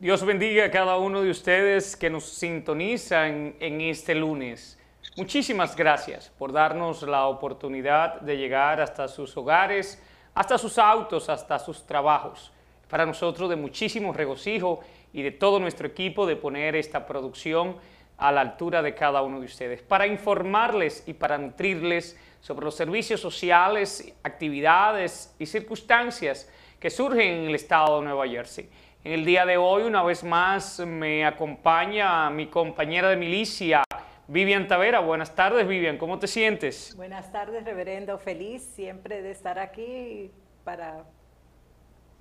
Dios 0.00 0.24
bendiga 0.24 0.64
a 0.64 0.70
cada 0.70 0.96
uno 0.96 1.20
de 1.20 1.28
ustedes 1.28 1.94
que 1.94 2.08
nos 2.08 2.24
sintonizan 2.24 3.54
en 3.60 3.82
este 3.82 4.14
lunes. 4.14 4.78
Muchísimas 5.14 5.76
gracias 5.76 6.32
por 6.38 6.52
darnos 6.52 7.02
la 7.02 7.26
oportunidad 7.26 8.18
de 8.22 8.38
llegar 8.38 8.80
hasta 8.80 9.08
sus 9.08 9.36
hogares, 9.36 10.02
hasta 10.32 10.56
sus 10.56 10.78
autos, 10.78 11.28
hasta 11.28 11.58
sus 11.58 11.84
trabajos. 11.84 12.50
Para 12.88 13.04
nosotros 13.04 13.50
de 13.50 13.56
muchísimo 13.56 14.14
regocijo 14.14 14.80
y 15.12 15.20
de 15.20 15.32
todo 15.32 15.60
nuestro 15.60 15.88
equipo 15.88 16.24
de 16.24 16.36
poner 16.36 16.76
esta 16.76 17.04
producción 17.04 17.76
a 18.16 18.32
la 18.32 18.40
altura 18.40 18.80
de 18.80 18.94
cada 18.94 19.20
uno 19.20 19.38
de 19.38 19.46
ustedes, 19.46 19.82
para 19.82 20.06
informarles 20.06 21.04
y 21.06 21.12
para 21.12 21.36
nutrirles 21.36 22.18
sobre 22.40 22.64
los 22.64 22.74
servicios 22.74 23.20
sociales, 23.20 24.14
actividades 24.22 25.34
y 25.38 25.44
circunstancias 25.44 26.50
que 26.78 26.88
surgen 26.88 27.40
en 27.40 27.48
el 27.48 27.54
estado 27.54 27.98
de 27.98 28.06
Nueva 28.06 28.26
Jersey. 28.26 28.70
En 29.02 29.12
el 29.12 29.24
día 29.24 29.46
de 29.46 29.56
hoy, 29.56 29.84
una 29.84 30.02
vez 30.02 30.22
más, 30.22 30.78
me 30.80 31.24
acompaña 31.24 32.28
mi 32.28 32.48
compañera 32.48 33.08
de 33.08 33.16
milicia, 33.16 33.82
Vivian 34.28 34.68
Tavera. 34.68 35.00
Buenas 35.00 35.34
tardes, 35.34 35.66
Vivian. 35.66 35.96
¿Cómo 35.96 36.18
te 36.18 36.26
sientes? 36.26 36.94
Buenas 36.96 37.32
tardes, 37.32 37.64
reverendo. 37.64 38.18
Feliz 38.18 38.62
siempre 38.62 39.22
de 39.22 39.30
estar 39.30 39.58
aquí 39.58 40.30
para 40.64 41.06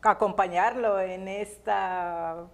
acompañarlo 0.02 1.02
en 1.02 1.28
esta 1.28 2.48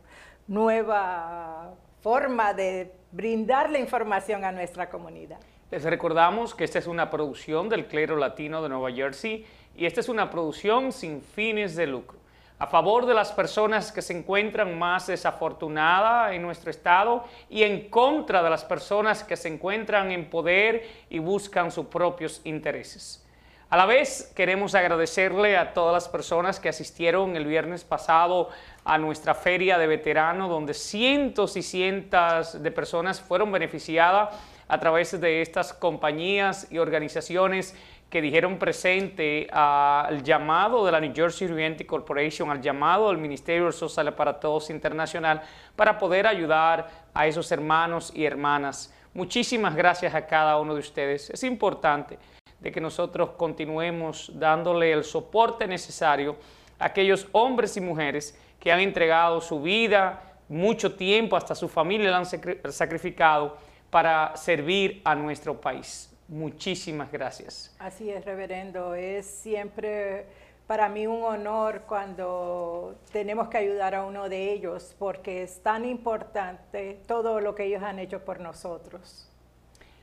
nueva 0.48 1.76
forma 2.02 2.56
de 2.56 2.94
brindar 3.12 3.70
la 3.70 3.78
información 3.78 4.44
a 4.44 4.52
nuestra 4.52 4.90
comunidad. 4.90 5.38
Les 5.70 5.84
recordamos 5.84 6.56
que 6.56 6.64
esta 6.64 6.80
es 6.80 6.88
una 6.88 7.12
producción 7.12 7.70
del 7.70 7.86
clero 7.86 8.16
latino 8.16 8.64
de 8.64 8.70
Nueva 8.70 8.92
Jersey 8.92 9.46
y 9.76 9.86
esta 9.86 10.00
es 10.00 10.10
una 10.10 10.32
producción 10.32 10.92
sin 10.92 11.22
fines 11.22 11.76
de 11.76 11.86
lucro 11.86 12.25
a 12.58 12.68
favor 12.68 13.06
de 13.06 13.14
las 13.14 13.32
personas 13.32 13.92
que 13.92 14.02
se 14.02 14.18
encuentran 14.18 14.78
más 14.78 15.08
desafortunadas 15.08 16.34
en 16.34 16.42
nuestro 16.42 16.72
estado 16.72 17.26
y 17.50 17.64
en 17.64 17.90
contra 17.90 18.42
de 18.42 18.50
las 18.50 18.64
personas 18.64 19.24
que 19.24 19.36
se 19.36 19.50
encuentran 19.50 20.12
en 20.12 20.30
poder 20.30 20.88
y 21.10 21.20
buscan 21.20 21.72
sus 21.72 21.88
propios 21.88 22.42
intereses. 22.46 23.22
A 23.70 23.78
la 23.78 23.86
vez, 23.86 24.32
queremos 24.36 24.76
agradecerle 24.76 25.58
a 25.58 25.74
todas 25.74 25.94
las 25.94 26.08
personas 26.08 26.60
que 26.60 26.70
asistieron 26.70 27.36
el 27.36 27.46
viernes 27.46 27.84
pasado 27.84 28.50
a 28.86 28.98
nuestra 28.98 29.34
feria 29.34 29.78
de 29.78 29.88
veteranos, 29.88 30.50
donde 30.50 30.74
cientos 30.76 31.58
y 31.58 31.64
cientos 31.64 32.62
de 32.62 32.72
personas 32.72 33.20
fueron 33.20 33.52
beneficiadas 33.52 34.30
a 34.68 34.80
través 34.80 35.20
de 35.20 35.42
estas 35.42 35.74
compañías 35.74 36.68
y 36.72 36.78
organizaciones 36.78 37.76
que 38.16 38.22
dijeron 38.22 38.58
presente 38.58 39.46
al 39.52 40.24
llamado 40.24 40.86
de 40.86 40.92
la 40.94 41.02
New 41.02 41.12
Jersey 41.14 41.50
Realty 41.50 41.84
Corporation, 41.84 42.50
al 42.50 42.62
llamado 42.62 43.10
del 43.10 43.18
Ministerio 43.18 43.70
Social 43.74 44.14
para 44.14 44.40
Todos 44.40 44.70
Internacional, 44.70 45.42
para 45.76 45.98
poder 45.98 46.26
ayudar 46.26 47.10
a 47.14 47.28
esos 47.28 47.52
hermanos 47.52 48.14
y 48.16 48.24
hermanas. 48.24 48.96
Muchísimas 49.14 49.76
gracias 49.76 50.16
a 50.16 50.26
cada 50.26 50.58
uno 50.62 50.76
de 50.76 50.80
ustedes. 50.80 51.30
Es 51.30 51.44
importante 51.44 52.18
de 52.58 52.72
que 52.72 52.80
nosotros 52.80 53.32
continuemos 53.32 54.32
dándole 54.34 54.94
el 54.94 55.04
soporte 55.04 55.68
necesario 55.68 56.38
a 56.80 56.86
aquellos 56.86 57.28
hombres 57.34 57.76
y 57.76 57.82
mujeres 57.82 58.40
que 58.62 58.72
han 58.72 58.80
entregado 58.80 59.42
su 59.42 59.62
vida, 59.62 60.38
mucho 60.48 60.96
tiempo, 60.96 61.36
hasta 61.36 61.54
su 61.54 61.68
familia 61.68 62.12
la 62.12 62.20
han 62.20 62.72
sacrificado 62.72 63.58
para 63.90 64.38
servir 64.38 65.02
a 65.04 65.16
nuestro 65.16 65.60
país. 65.60 66.15
Muchísimas 66.28 67.12
gracias. 67.12 67.76
Así 67.80 68.10
es, 68.10 68.26
reverendo. 68.26 68.96
Es 68.96 69.26
siempre 69.28 70.26
para 70.68 70.90
mí 70.90 71.06
un 71.06 71.24
honor 71.24 71.84
cuando 71.88 72.96
tenemos 73.12 73.50
que 73.50 73.58
ayudar 73.58 73.94
a 73.94 74.04
uno 74.04 74.28
de 74.30 74.52
ellos 74.52 74.96
porque 74.98 75.44
es 75.44 75.62
tan 75.62 75.86
importante 75.86 77.00
todo 77.08 77.40
lo 77.40 77.54
que 77.54 77.66
ellos 77.66 77.84
han 77.84 78.00
hecho 78.00 78.26
por 78.26 78.40
nosotros. 78.40 79.30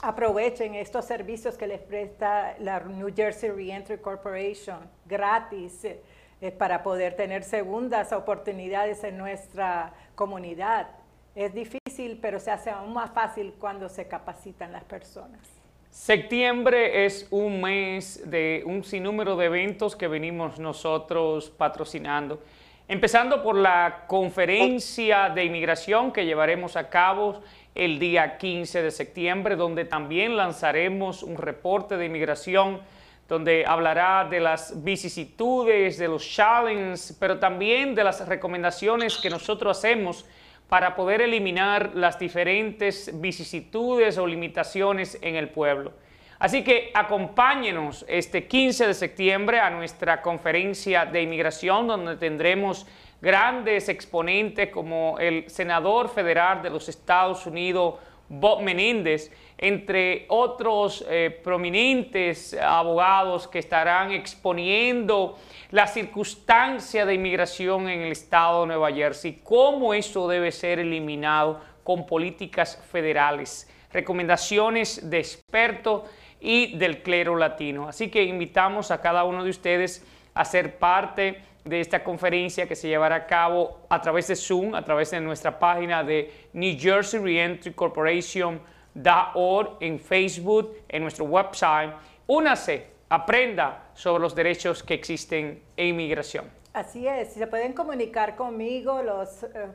Aprovechen 0.02 0.76
estos 0.76 1.04
servicios 1.04 1.58
que 1.58 1.66
les 1.66 1.82
presta 1.82 2.56
la 2.58 2.80
New 2.80 3.12
Jersey 3.14 3.50
Reentry 3.50 3.98
Corporation 3.98 4.78
gratis 5.04 5.84
eh, 5.84 6.00
eh, 6.40 6.50
para 6.50 6.82
poder 6.82 7.16
tener 7.16 7.44
segundas 7.44 8.14
oportunidades 8.14 9.04
en 9.04 9.18
nuestra 9.18 9.92
comunidad. 10.14 10.88
Es 11.34 11.52
difícil, 11.52 12.18
pero 12.22 12.40
se 12.40 12.50
hace 12.50 12.70
aún 12.70 12.94
más 12.94 13.10
fácil 13.10 13.52
cuando 13.58 13.90
se 13.90 14.08
capacitan 14.08 14.72
las 14.72 14.84
personas. 14.84 15.59
Septiembre 15.90 17.04
es 17.04 17.26
un 17.32 17.60
mes 17.60 18.22
de 18.30 18.62
un 18.64 18.84
sinnúmero 18.84 19.34
de 19.34 19.46
eventos 19.46 19.96
que 19.96 20.06
venimos 20.06 20.60
nosotros 20.60 21.50
patrocinando, 21.50 22.40
empezando 22.86 23.42
por 23.42 23.56
la 23.56 24.04
conferencia 24.06 25.30
de 25.30 25.44
inmigración 25.44 26.12
que 26.12 26.24
llevaremos 26.24 26.76
a 26.76 26.88
cabo 26.88 27.40
el 27.74 27.98
día 27.98 28.38
15 28.38 28.82
de 28.82 28.90
septiembre, 28.92 29.56
donde 29.56 29.84
también 29.84 30.36
lanzaremos 30.36 31.24
un 31.24 31.36
reporte 31.36 31.96
de 31.96 32.06
inmigración 32.06 32.80
donde 33.28 33.66
hablará 33.66 34.28
de 34.30 34.38
las 34.38 34.84
vicisitudes, 34.84 35.98
de 35.98 36.06
los 36.06 36.24
challenges, 36.24 37.16
pero 37.18 37.40
también 37.40 37.96
de 37.96 38.04
las 38.04 38.26
recomendaciones 38.28 39.18
que 39.18 39.28
nosotros 39.28 39.76
hacemos 39.76 40.24
para 40.70 40.94
poder 40.94 41.20
eliminar 41.20 41.91
las 41.94 42.19
diferentes 42.19 43.10
vicisitudes 43.20 44.16
o 44.16 44.26
limitaciones 44.26 45.19
en 45.20 45.34
el 45.34 45.48
pueblo. 45.50 45.92
Así 46.38 46.62
que 46.64 46.92
acompáñenos 46.94 48.06
este 48.08 48.47
15 48.47 48.86
de 48.86 48.94
septiembre 48.94 49.59
a 49.59 49.69
nuestra 49.69 50.22
conferencia 50.22 51.04
de 51.04 51.22
inmigración 51.22 51.88
donde 51.88 52.16
tendremos 52.16 52.86
grandes 53.21 53.89
exponentes 53.89 54.71
como 54.71 55.18
el 55.18 55.50
senador 55.50 56.09
federal 56.09 56.62
de 56.62 56.71
los 56.71 56.89
Estados 56.89 57.47
Unidos, 57.47 57.97
Bob 58.32 58.62
Menéndez, 58.62 59.32
entre 59.59 60.24
otros 60.28 61.04
eh, 61.09 61.36
prominentes 61.42 62.54
abogados 62.54 63.48
que 63.48 63.59
estarán 63.59 64.12
exponiendo 64.12 65.36
la 65.72 65.88
circunstancia 65.88 67.04
de 67.04 67.15
inmigración 67.15 67.88
en 67.88 68.03
el 68.03 68.12
estado 68.12 68.60
de 68.60 68.68
Nueva 68.68 68.92
Jersey, 68.92 69.41
cómo 69.42 69.92
eso 69.92 70.28
debe 70.28 70.53
ser 70.53 70.78
eliminado 70.78 71.60
con 71.82 72.06
políticas 72.06 72.80
federales, 72.91 73.68
recomendaciones 73.92 75.10
de 75.10 75.18
expertos 75.18 76.03
y 76.41 76.78
del 76.78 77.03
clero 77.03 77.36
latino. 77.36 77.88
Así 77.88 78.10
que 78.10 78.22
invitamos 78.22 78.92
a 78.92 79.00
cada 79.00 79.24
uno 79.24 79.42
de 79.42 79.50
ustedes 79.50 80.06
a 80.34 80.44
ser 80.44 80.78
parte 80.78 81.42
de 81.65 81.80
esta 81.80 82.03
conferencia 82.03 82.66
que 82.66 82.74
se 82.74 82.89
llevará 82.89 83.16
a 83.16 83.27
cabo 83.27 83.80
a 83.89 84.01
través 84.01 84.28
de 84.28 84.36
Zoom, 84.36 84.74
a 84.74 84.84
través 84.84 85.10
de 85.10 85.21
nuestra 85.21 85.59
página 85.59 86.03
de 86.03 86.48
New 86.53 86.77
Jersey 86.78 87.21
Reentry 87.21 87.72
Corporation.org 87.72 89.77
en 89.80 89.98
Facebook, 89.98 90.77
en 90.89 91.03
nuestro 91.03 91.24
website. 91.27 91.92
Únase, 92.27 92.86
aprenda 93.09 93.91
sobre 93.95 94.22
los 94.22 94.34
derechos 94.34 94.83
que 94.83 94.95
existen 94.95 95.62
en 95.77 95.86
inmigración. 95.86 96.51
Así 96.72 97.07
es, 97.07 97.33
se 97.33 97.47
pueden 97.47 97.72
comunicar 97.72 98.36
conmigo 98.36 99.03
los 99.03 99.42
eh, 99.42 99.68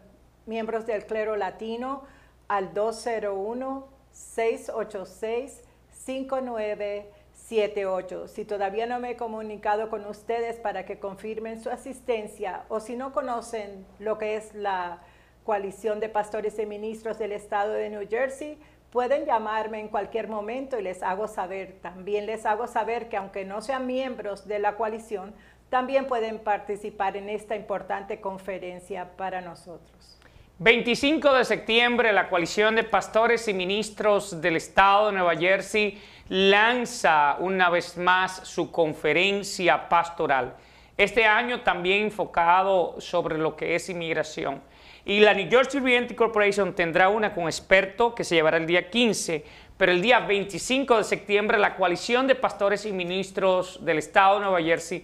miembros 0.46 0.86
del 0.86 1.06
clero 1.06 1.36
latino 1.36 2.04
al 2.48 2.74
201 2.74 3.88
686 4.12 5.64
59 5.90 7.12
78. 7.47 8.27
Si 8.27 8.44
todavía 8.44 8.88
no 8.88 9.00
me 9.00 9.12
he 9.12 9.18
comunicado 9.18 9.89
con 9.89 10.06
ustedes 10.06 10.59
para 10.59 10.86
que 10.86 11.00
confirmen 11.00 11.62
su 11.62 11.69
asistencia 11.69 12.63
o 12.69 12.80
si 12.80 12.95
no 12.95 13.13
conocen 13.13 13.86
lo 14.00 14.18
que 14.18 14.36
es 14.36 14.56
la 14.56 15.01
coalición 15.44 16.00
de 16.00 16.09
pastores 16.09 16.57
y 16.57 16.65
ministros 16.65 17.19
del 17.19 17.31
estado 17.31 17.74
de 17.74 17.92
New 17.92 18.07
Jersey, 18.09 18.57
pueden 18.89 19.25
llamarme 19.25 19.80
en 19.80 19.89
cualquier 19.89 20.27
momento 20.27 20.80
y 20.80 20.81
les 20.81 21.03
hago 21.03 21.27
saber. 21.27 21.77
También 21.81 22.25
les 22.25 22.47
hago 22.47 22.65
saber 22.65 23.09
que 23.09 23.18
aunque 23.18 23.45
no 23.45 23.62
sean 23.62 23.86
miembros 23.86 24.47
de 24.47 24.57
la 24.57 24.75
coalición, 24.75 25.36
también 25.69 26.07
pueden 26.07 26.39
participar 26.39 27.15
en 27.15 27.30
esta 27.30 27.56
importante 27.56 28.21
conferencia 28.21 29.15
para 29.18 29.42
nosotros. 29.42 30.15
25 30.57 31.34
de 31.34 31.44
septiembre, 31.44 32.13
la 32.13 32.30
coalición 32.30 32.75
de 32.75 32.86
pastores 32.86 33.46
y 33.50 33.54
ministros 33.54 34.40
del 34.40 34.56
estado 34.56 35.07
de 35.07 35.12
Nueva 35.12 35.36
Jersey 35.36 36.02
lanza 36.30 37.36
una 37.40 37.69
vez 37.69 37.98
más 37.98 38.48
su 38.48 38.72
conferencia 38.72 39.90
pastoral. 39.90 40.56
Este 40.96 41.25
año 41.25 41.60
también 41.60 42.04
enfocado 42.04 42.96
sobre 43.02 43.38
lo 43.38 43.57
que 43.57 43.75
es 43.75 43.90
inmigración. 43.90 44.62
Y 45.04 45.19
la 45.19 45.34
New 45.34 45.50
Jersey 45.50 45.81
Realty 45.81 46.16
Corporation 46.16 46.74
tendrá 46.74 47.10
una 47.10 47.34
con 47.34 47.44
experto 47.44 48.16
que 48.16 48.24
se 48.24 48.36
llevará 48.36 48.56
el 48.56 48.66
día 48.66 48.90
15, 48.90 49.44
pero 49.78 49.92
el 49.92 50.02
día 50.02 50.22
25 50.22 50.98
de 50.98 51.04
septiembre 51.04 51.57
la 51.57 51.75
coalición 51.75 52.28
de 52.28 52.36
pastores 52.36 52.86
y 52.86 52.94
ministros 52.94 53.84
del 53.84 53.98
estado 53.98 54.36
de 54.36 54.46
Nueva 54.46 54.62
Jersey 54.62 55.04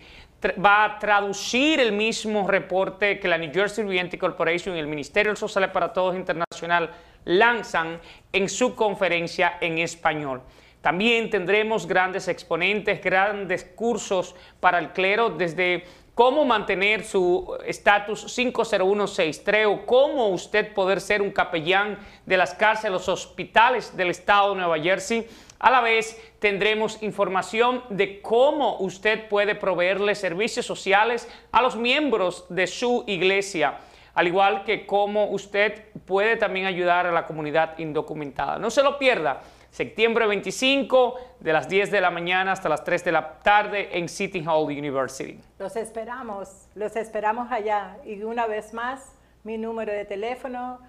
va 0.63 0.85
a 0.85 0.99
traducir 0.99 1.79
el 1.79 1.91
mismo 1.91 2.47
reporte 2.47 3.19
que 3.19 3.27
la 3.27 3.37
New 3.37 3.51
Jersey 3.53 3.85
Realty 3.85 4.17
Corporation 4.17 4.75
y 4.75 4.79
el 4.79 4.87
Ministerio 4.87 5.35
Social 5.35 5.71
para 5.71 5.93
Todos 5.93 6.15
Internacional 6.15 6.89
lanzan 7.25 7.99
en 8.33 8.49
su 8.49 8.75
conferencia 8.75 9.57
en 9.61 9.77
español. 9.77 10.41
También 10.81 11.29
tendremos 11.29 11.85
grandes 11.85 12.27
exponentes, 12.27 13.03
grandes 13.03 13.63
cursos 13.63 14.35
para 14.59 14.79
el 14.79 14.89
clero 14.93 15.29
desde 15.29 15.83
cómo 16.15 16.43
mantener 16.43 17.03
su 17.03 17.55
estatus 17.65 18.25
50163 18.25 19.67
o 19.67 19.85
cómo 19.85 20.29
usted 20.29 20.73
poder 20.73 20.99
ser 20.99 21.21
un 21.21 21.31
capellán 21.31 21.99
de 22.25 22.37
las 22.37 22.55
cárceles, 22.55 22.93
los 22.93 23.09
hospitales 23.09 23.95
del 23.95 24.09
estado 24.09 24.49
de 24.49 24.61
Nueva 24.61 24.79
Jersey. 24.79 25.27
A 25.61 25.69
la 25.69 25.81
vez 25.81 26.19
tendremos 26.39 27.03
información 27.03 27.83
de 27.89 28.19
cómo 28.19 28.77
usted 28.79 29.29
puede 29.29 29.53
proveerle 29.53 30.15
servicios 30.15 30.65
sociales 30.65 31.29
a 31.51 31.61
los 31.61 31.75
miembros 31.75 32.47
de 32.49 32.65
su 32.65 33.03
iglesia, 33.05 33.77
al 34.15 34.25
igual 34.25 34.63
que 34.63 34.87
cómo 34.87 35.25
usted 35.25 35.85
puede 36.05 36.35
también 36.35 36.65
ayudar 36.65 37.05
a 37.05 37.11
la 37.11 37.27
comunidad 37.27 37.77
indocumentada. 37.77 38.57
No 38.57 38.71
se 38.71 38.81
lo 38.81 38.97
pierda 38.97 39.41
septiembre 39.69 40.25
25, 40.25 41.15
de 41.39 41.53
las 41.53 41.69
10 41.69 41.91
de 41.91 42.01
la 42.01 42.09
mañana 42.09 42.53
hasta 42.53 42.67
las 42.67 42.83
3 42.83 43.05
de 43.05 43.11
la 43.11 43.37
tarde 43.37 43.95
en 43.95 44.09
City 44.09 44.43
Hall 44.43 44.65
University. 44.65 45.39
Los 45.59 45.75
esperamos, 45.75 46.69
los 46.73 46.95
esperamos 46.95 47.51
allá. 47.51 47.97
Y 48.03 48.23
una 48.23 48.47
vez 48.47 48.73
más, 48.73 49.13
mi 49.43 49.59
número 49.59 49.93
de 49.93 50.05
teléfono 50.05 50.79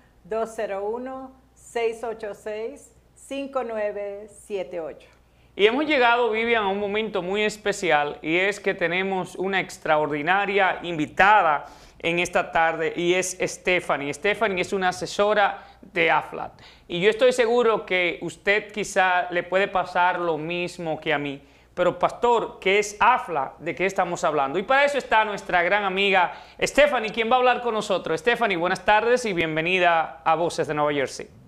201-686-5978. 3.32 4.96
Y 5.54 5.66
hemos 5.66 5.84
llegado, 5.84 6.30
Vivian, 6.30 6.64
a 6.64 6.68
un 6.68 6.78
momento 6.78 7.20
muy 7.20 7.42
especial 7.42 8.18
y 8.22 8.38
es 8.38 8.58
que 8.58 8.72
tenemos 8.72 9.36
una 9.36 9.60
extraordinaria 9.60 10.78
invitada 10.82 11.66
en 11.98 12.18
esta 12.18 12.50
tarde 12.50 12.94
y 12.96 13.12
es 13.14 13.36
Stephanie. 13.40 14.14
Stephanie 14.14 14.62
es 14.62 14.72
una 14.72 14.88
asesora 14.88 15.62
de 15.82 16.10
AFLAT. 16.10 16.52
Y 16.88 17.00
yo 17.00 17.10
estoy 17.10 17.32
seguro 17.32 17.84
que 17.84 18.18
usted 18.22 18.72
quizá 18.72 19.30
le 19.30 19.42
puede 19.42 19.68
pasar 19.68 20.18
lo 20.18 20.38
mismo 20.38 20.98
que 20.98 21.12
a 21.12 21.18
mí. 21.18 21.42
Pero 21.74 21.98
pastor, 21.98 22.58
¿qué 22.58 22.78
es 22.78 22.96
AFLA? 22.98 23.54
¿De 23.58 23.74
qué 23.74 23.84
estamos 23.86 24.24
hablando? 24.24 24.58
Y 24.58 24.62
para 24.62 24.84
eso 24.84 24.96
está 24.96 25.24
nuestra 25.24 25.62
gran 25.62 25.84
amiga 25.84 26.32
Stephanie, 26.60 27.12
quien 27.12 27.30
va 27.30 27.36
a 27.36 27.38
hablar 27.38 27.60
con 27.60 27.74
nosotros. 27.74 28.20
Stephanie, 28.20 28.56
buenas 28.56 28.84
tardes 28.84 29.26
y 29.26 29.34
bienvenida 29.34 30.22
a 30.24 30.34
Voces 30.34 30.66
de 30.66 30.74
Nueva 30.74 30.92
Jersey. 30.92 31.41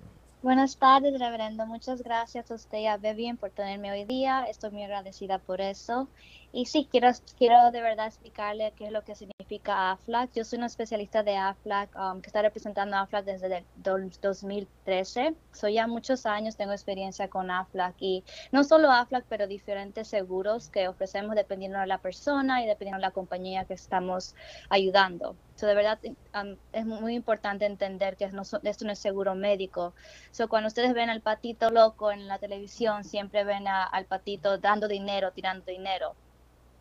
Buenas 0.45 0.77
tardes, 0.79 1.19
reverendo. 1.19 1.67
Muchas 1.67 2.03
gracias 2.03 2.51
a 2.51 2.55
usted 2.55 2.79
y 2.79 2.87
a 2.87 2.99
Bebian 2.99 3.39
por 3.39 3.51
tenerme 3.51 3.91
hoy 3.91 4.05
día. 4.05 4.45
Estoy 4.49 4.71
muy 4.71 4.83
agradecida 4.85 5.39
por 5.41 5.61
eso. 5.63 6.13
Y 6.57 6.67
sí, 6.67 6.87
quiero, 6.89 7.09
quiero 7.37 7.73
de 7.73 7.81
verdad 7.83 8.07
explicarle 8.07 8.73
qué 8.77 8.85
es 8.87 8.93
lo 8.93 9.03
que 9.03 9.17
significa 9.17 9.91
AFLAC. 9.91 10.35
Yo 10.35 10.45
soy 10.45 10.59
una 10.59 10.69
especialista 10.69 11.25
de 11.25 11.37
AFLAC 11.37 11.91
um, 11.97 12.21
que 12.21 12.29
está 12.29 12.43
representando 12.43 12.95
a 12.95 13.01
AFLAC 13.01 13.25
desde 13.25 13.57
el 13.57 13.65
2013. 13.79 15.35
Soy 15.53 15.75
ya 15.75 15.89
muchos 15.89 16.27
años, 16.27 16.57
tengo 16.57 16.71
experiencia 16.71 17.27
con 17.27 17.51
AFLAC 17.51 17.97
y 17.99 18.23
no 18.53 18.63
solo 18.63 18.93
AFLAC, 18.93 19.25
pero 19.29 19.49
diferentes 19.49 20.07
seguros 20.07 20.69
que 20.69 20.87
ofrecemos 20.87 21.35
dependiendo 21.35 21.81
de 21.81 21.89
la 21.89 21.99
persona 21.99 22.63
y 22.63 22.69
dependiendo 22.69 22.99
de 22.99 23.09
la 23.09 23.11
compañía 23.11 23.65
que 23.65 23.75
estamos 23.75 24.37
ayudando. 24.71 25.35
So, 25.57 25.67
de 25.67 25.75
verdad 25.75 25.99
um, 26.41 26.57
es 26.73 26.87
muy 26.87 27.17
importante 27.17 27.67
entender 27.67 28.17
que 28.17 28.27
esto 28.27 28.85
no 28.87 28.93
es 28.93 28.99
seguro 29.01 29.35
médico. 29.35 29.93
So, 30.31 30.49
cuando 30.49 30.69
ustedes 30.69 30.95
ven 30.95 31.11
al 31.11 31.21
patito 31.21 31.71
loco 31.71 32.13
en 32.13 32.29
la 32.29 32.39
televisión, 32.39 33.03
siempre 33.03 33.43
ven 33.43 33.67
al 33.67 34.05
patito 34.05 34.57
dando 34.59 34.87
dinero, 34.87 35.33
tirando 35.33 35.65
dinero 35.67 36.15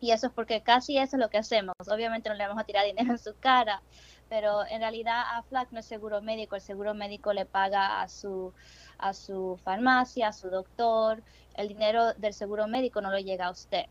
y 0.04 0.12
eso 0.12 0.26
es 0.26 0.32
porque 0.34 0.62
casi 0.62 0.98
eso 0.98 1.16
es 1.16 1.20
lo 1.20 1.30
que 1.30 1.38
hacemos. 1.38 1.74
Obviamente 1.90 2.28
no 2.28 2.34
le 2.34 2.46
vamos 2.46 2.60
a 2.60 2.66
tirar 2.66 2.84
dinero 2.84 3.10
en 3.12 3.18
su 3.18 3.34
cara, 3.40 3.82
pero 4.28 4.66
en 4.66 4.80
realidad 4.80 5.22
AFLAC 5.36 5.72
no 5.72 5.80
es 5.80 5.86
seguro 5.86 6.20
médico, 6.20 6.56
el 6.56 6.60
seguro 6.60 6.92
médico 6.92 7.32
le 7.32 7.46
paga 7.46 8.02
a 8.02 8.08
su, 8.08 8.52
a 8.98 9.14
su 9.14 9.58
farmacia, 9.64 10.28
a 10.28 10.32
su 10.34 10.50
doctor, 10.50 11.22
el 11.54 11.68
dinero 11.68 12.12
del 12.14 12.34
seguro 12.34 12.66
médico 12.68 13.00
no 13.00 13.10
lo 13.10 13.18
llega 13.18 13.46
a 13.46 13.50
usted. 13.50 13.86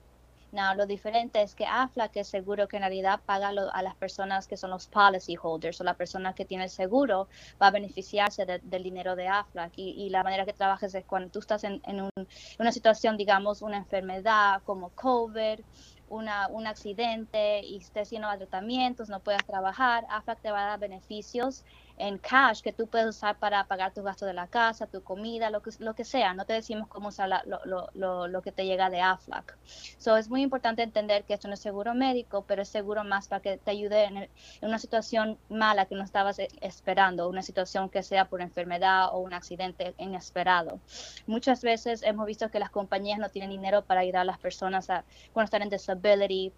No, 0.53 0.75
lo 0.75 0.85
diferente 0.85 1.41
es 1.41 1.55
que 1.55 1.65
AFLAC 1.65 2.17
es 2.17 2.27
seguro 2.27 2.67
que 2.67 2.75
en 2.77 2.83
realidad 2.83 3.21
paga 3.25 3.47
a 3.47 3.81
las 3.81 3.95
personas 3.95 4.47
que 4.47 4.55
son 4.55 4.69
los 4.69 4.85
policy 4.85 5.35
holders 5.41 5.81
o 5.81 5.83
la 5.83 5.95
persona 5.95 6.35
que 6.35 6.45
tiene 6.45 6.65
el 6.65 6.69
seguro 6.69 7.27
va 7.59 7.67
a 7.67 7.71
beneficiarse 7.71 8.45
del 8.45 8.83
dinero 8.83 9.15
de 9.15 9.27
AFLAC 9.29 9.73
y, 9.77 10.11
la 10.11 10.21
manera 10.21 10.45
que 10.45 10.53
trabajas 10.53 10.93
es 10.93 11.05
cuando 11.05 11.31
tú 11.31 11.39
estás 11.39 11.63
en, 11.63 11.81
en 11.85 12.07
una 12.59 12.71
situación, 12.71 13.17
digamos, 13.17 13.63
una 13.63 13.77
enfermedad 13.77 14.61
como 14.63 14.89
COVID 14.91 15.59
una, 16.13 16.47
un 16.49 16.67
accidente 16.67 17.61
y 17.63 17.77
estés 17.77 18.03
haciendo 18.09 18.29
tratamientos, 18.37 19.09
no 19.09 19.23
puedas 19.23 19.45
trabajar, 19.45 20.05
AFLAC 20.09 20.41
te 20.41 20.51
va 20.51 20.63
a 20.65 20.67
dar 20.69 20.79
beneficios 20.79 21.63
en 21.97 22.17
cash 22.17 22.61
que 22.61 22.73
tú 22.73 22.87
puedes 22.87 23.07
usar 23.07 23.37
para 23.37 23.65
pagar 23.65 23.93
tus 23.93 24.03
gastos 24.03 24.27
de 24.27 24.33
la 24.33 24.47
casa, 24.47 24.87
tu 24.87 25.03
comida, 25.03 25.49
lo 25.49 25.61
que, 25.61 25.71
lo 25.79 25.93
que 25.93 26.03
sea. 26.03 26.33
No 26.33 26.45
te 26.45 26.53
decimos 26.53 26.87
cómo 26.87 27.09
usar 27.09 27.29
lo, 27.45 27.59
lo, 27.65 27.89
lo, 27.93 28.27
lo, 28.27 28.41
que 28.41 28.51
te 28.51 28.65
llega 28.65 28.89
de 28.89 29.01
AFLAC. 29.01 29.57
So, 29.97 30.17
es 30.17 30.29
muy 30.29 30.41
importante 30.41 30.81
entender 30.81 31.23
que 31.23 31.33
esto 31.33 31.47
no 31.47 31.53
es 31.53 31.59
seguro 31.59 31.93
médico, 31.93 32.45
pero 32.47 32.61
es 32.61 32.69
seguro 32.69 33.03
más 33.03 33.27
para 33.27 33.41
que 33.41 33.57
te 33.57 33.71
ayude 33.71 34.05
en, 34.05 34.17
en 34.17 34.29
una 34.61 34.79
situación 34.79 35.37
mala 35.49 35.85
que 35.85 35.95
no 35.95 36.03
estabas 36.03 36.39
e, 36.39 36.47
esperando, 36.61 37.29
una 37.29 37.43
situación 37.43 37.89
que 37.89 38.03
sea 38.03 38.25
por 38.25 38.41
enfermedad 38.41 39.09
o 39.13 39.19
un 39.19 39.33
accidente 39.33 39.93
inesperado. 39.97 40.79
Muchas 41.27 41.61
veces 41.61 42.03
hemos 42.03 42.25
visto 42.25 42.49
que 42.49 42.59
las 42.59 42.69
compañías 42.69 43.19
no 43.19 43.29
tienen 43.29 43.51
dinero 43.51 43.83
para 43.83 44.01
ayudar 44.01 44.21
a 44.21 44.25
las 44.25 44.39
personas 44.39 44.89
a, 44.89 45.05
cuando 45.31 45.45
están 45.45 45.61
en 45.61 45.69
disability, 45.69 46.51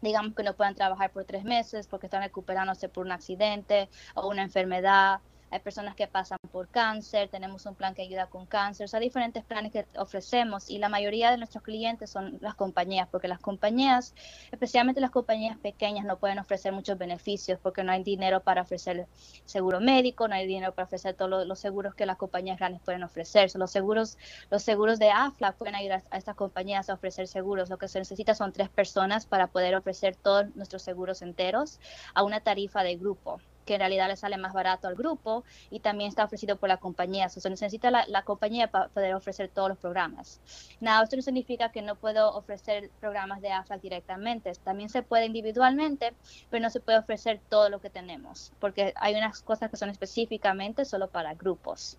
digamos 0.00 0.34
que 0.34 0.42
no 0.42 0.54
puedan 0.56 0.74
trabajar 0.74 1.12
por 1.12 1.24
tres 1.24 1.44
meses 1.44 1.86
porque 1.88 2.06
están 2.06 2.22
recuperándose 2.22 2.88
por 2.88 3.06
un 3.06 3.12
accidente 3.12 3.90
o 4.14 4.28
una 4.28 4.42
enfermedad 4.42 5.20
hay 5.50 5.60
personas 5.60 5.94
que 5.94 6.06
pasan 6.06 6.38
por 6.50 6.68
cáncer, 6.68 7.28
tenemos 7.28 7.66
un 7.66 7.74
plan 7.74 7.94
que 7.94 8.02
ayuda 8.02 8.26
con 8.26 8.46
cáncer, 8.46 8.84
o 8.84 8.88
sea, 8.88 9.00
diferentes 9.00 9.44
planes 9.44 9.72
que 9.72 9.86
ofrecemos 9.96 10.70
y 10.70 10.78
la 10.78 10.88
mayoría 10.88 11.30
de 11.30 11.36
nuestros 11.36 11.62
clientes 11.62 12.10
son 12.10 12.38
las 12.40 12.54
compañías, 12.54 13.08
porque 13.10 13.28
las 13.28 13.38
compañías, 13.38 14.14
especialmente 14.50 15.00
las 15.00 15.10
compañías 15.10 15.56
pequeñas, 15.58 16.04
no 16.04 16.18
pueden 16.18 16.38
ofrecer 16.38 16.72
muchos 16.72 16.98
beneficios 16.98 17.58
porque 17.62 17.84
no 17.84 17.92
hay 17.92 18.02
dinero 18.02 18.40
para 18.40 18.62
ofrecer 18.62 19.06
seguro 19.44 19.80
médico, 19.80 20.28
no 20.28 20.34
hay 20.34 20.46
dinero 20.46 20.72
para 20.72 20.86
ofrecer 20.86 21.14
todos 21.14 21.46
los, 21.46 21.58
seguros 21.58 21.94
que 21.94 22.06
las 22.06 22.16
compañías 22.16 22.58
grandes 22.58 22.82
pueden 22.82 23.02
ofrecer. 23.02 23.50
los 23.54 23.70
seguros, 23.70 24.18
los 24.50 24.62
seguros 24.62 24.98
de 24.98 25.10
AFLA 25.10 25.52
pueden 25.52 25.74
ayudar 25.74 26.02
a 26.10 26.18
estas 26.18 26.36
compañías 26.36 26.90
a 26.90 26.94
ofrecer 26.94 27.28
seguros. 27.28 27.70
Lo 27.70 27.78
que 27.78 27.88
se 27.88 27.98
necesita 27.98 28.34
son 28.34 28.52
tres 28.52 28.68
personas 28.68 29.26
para 29.26 29.46
poder 29.48 29.74
ofrecer 29.74 30.16
todos 30.16 30.54
nuestros 30.56 30.82
seguros 30.82 31.22
enteros 31.22 31.80
a 32.14 32.22
una 32.22 32.40
tarifa 32.40 32.82
de 32.82 32.96
grupo 32.96 33.40
que 33.66 33.74
en 33.74 33.80
realidad 33.80 34.08
le 34.08 34.16
sale 34.16 34.38
más 34.38 34.54
barato 34.54 34.88
al 34.88 34.94
grupo 34.94 35.44
y 35.70 35.80
también 35.80 36.08
está 36.08 36.24
ofrecido 36.24 36.56
por 36.56 36.70
la 36.70 36.78
compañía. 36.78 37.26
O 37.26 37.28
se 37.28 37.50
necesita 37.50 37.90
la, 37.90 38.22
compañía 38.22 38.70
para 38.70 38.88
poder 38.88 39.14
ofrecer 39.14 39.48
todos 39.48 39.68
los 39.68 39.78
programas. 39.78 40.40
Nada, 40.80 41.04
esto 41.04 41.16
no 41.16 41.22
significa 41.22 41.70
que 41.70 41.82
no 41.82 41.96
puedo 41.96 42.34
ofrecer 42.34 42.90
programas 43.00 43.42
de 43.42 43.52
AFLAC 43.52 43.82
directamente. 43.82 44.52
También 44.64 44.88
se 44.88 45.02
puede 45.02 45.26
individualmente, 45.26 46.14
pero 46.48 46.62
no 46.62 46.70
se 46.70 46.80
puede 46.80 46.98
ofrecer 46.98 47.40
todo 47.48 47.68
lo 47.68 47.80
que 47.80 47.90
tenemos, 47.90 48.52
porque 48.60 48.94
hay 48.96 49.14
unas 49.14 49.42
cosas 49.42 49.70
que 49.70 49.76
son 49.76 49.90
específicamente 49.90 50.84
solo 50.84 51.08
para 51.08 51.34
grupos. 51.34 51.98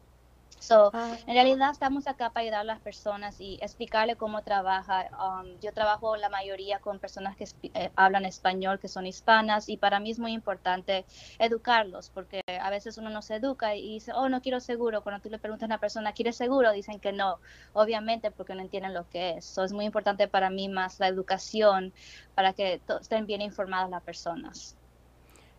So, 0.59 0.91
ah. 0.93 1.15
en 1.27 1.33
realidad 1.33 1.71
estamos 1.71 2.07
acá 2.07 2.31
para 2.31 2.43
ayudar 2.43 2.61
a 2.61 2.63
las 2.63 2.79
personas 2.79 3.39
y 3.39 3.59
explicarle 3.61 4.15
cómo 4.15 4.41
trabaja. 4.41 5.09
Um, 5.11 5.59
yo 5.59 5.71
trabajo 5.71 6.15
la 6.17 6.29
mayoría 6.29 6.79
con 6.79 6.99
personas 6.99 7.35
que 7.35 7.45
eh, 7.73 7.91
hablan 7.95 8.25
español, 8.25 8.79
que 8.79 8.87
son 8.87 9.05
hispanas, 9.05 9.69
y 9.69 9.77
para 9.77 9.99
mí 9.99 10.11
es 10.11 10.19
muy 10.19 10.33
importante 10.33 11.05
educarlos, 11.39 12.09
porque 12.09 12.41
a 12.47 12.69
veces 12.69 12.97
uno 12.97 13.09
no 13.09 13.21
se 13.21 13.35
educa 13.35 13.75
y 13.75 13.93
dice, 13.93 14.11
oh, 14.13 14.29
no 14.29 14.41
quiero 14.41 14.59
seguro. 14.59 15.03
Cuando 15.03 15.21
tú 15.21 15.29
le 15.29 15.39
preguntas 15.39 15.63
a 15.63 15.67
una 15.67 15.79
persona, 15.79 16.13
¿quieres 16.13 16.35
seguro? 16.35 16.71
Dicen 16.71 16.99
que 16.99 17.13
no, 17.13 17.39
obviamente 17.73 18.31
porque 18.31 18.55
no 18.55 18.61
entienden 18.61 18.93
lo 18.93 19.07
que 19.09 19.37
es. 19.37 19.45
So, 19.45 19.63
es 19.63 19.73
muy 19.73 19.85
importante 19.85 20.27
para 20.27 20.49
mí 20.49 20.69
más 20.69 20.99
la 20.99 21.07
educación 21.07 21.93
para 22.35 22.53
que 22.53 22.81
estén 22.99 23.25
bien 23.25 23.41
informadas 23.41 23.89
las 23.89 24.03
personas. 24.03 24.75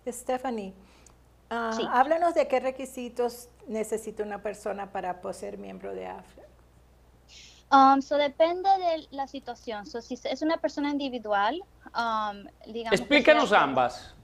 Stephanie, 0.06 0.72
Ah, 1.50 1.72
sí. 1.74 1.86
Háblanos 1.90 2.34
de 2.34 2.46
qué 2.46 2.60
requisitos 2.60 3.48
necesita 3.66 4.22
una 4.22 4.42
persona 4.42 4.92
para 4.92 5.20
ser 5.32 5.58
miembro 5.58 5.94
de 5.94 6.06
AFLAC. 6.06 6.48
Um, 7.70 8.00
so 8.00 8.16
depende 8.16 8.68
de 8.78 9.08
la 9.10 9.26
situación. 9.26 9.84
So 9.86 10.00
si 10.00 10.18
es 10.24 10.42
una 10.42 10.56
persona 10.56 10.90
individual, 10.90 11.60
um, 11.94 12.46
digamos. 12.72 12.98
Explícanos 12.98 13.50
sea- 13.50 13.62
ambas. 13.62 14.14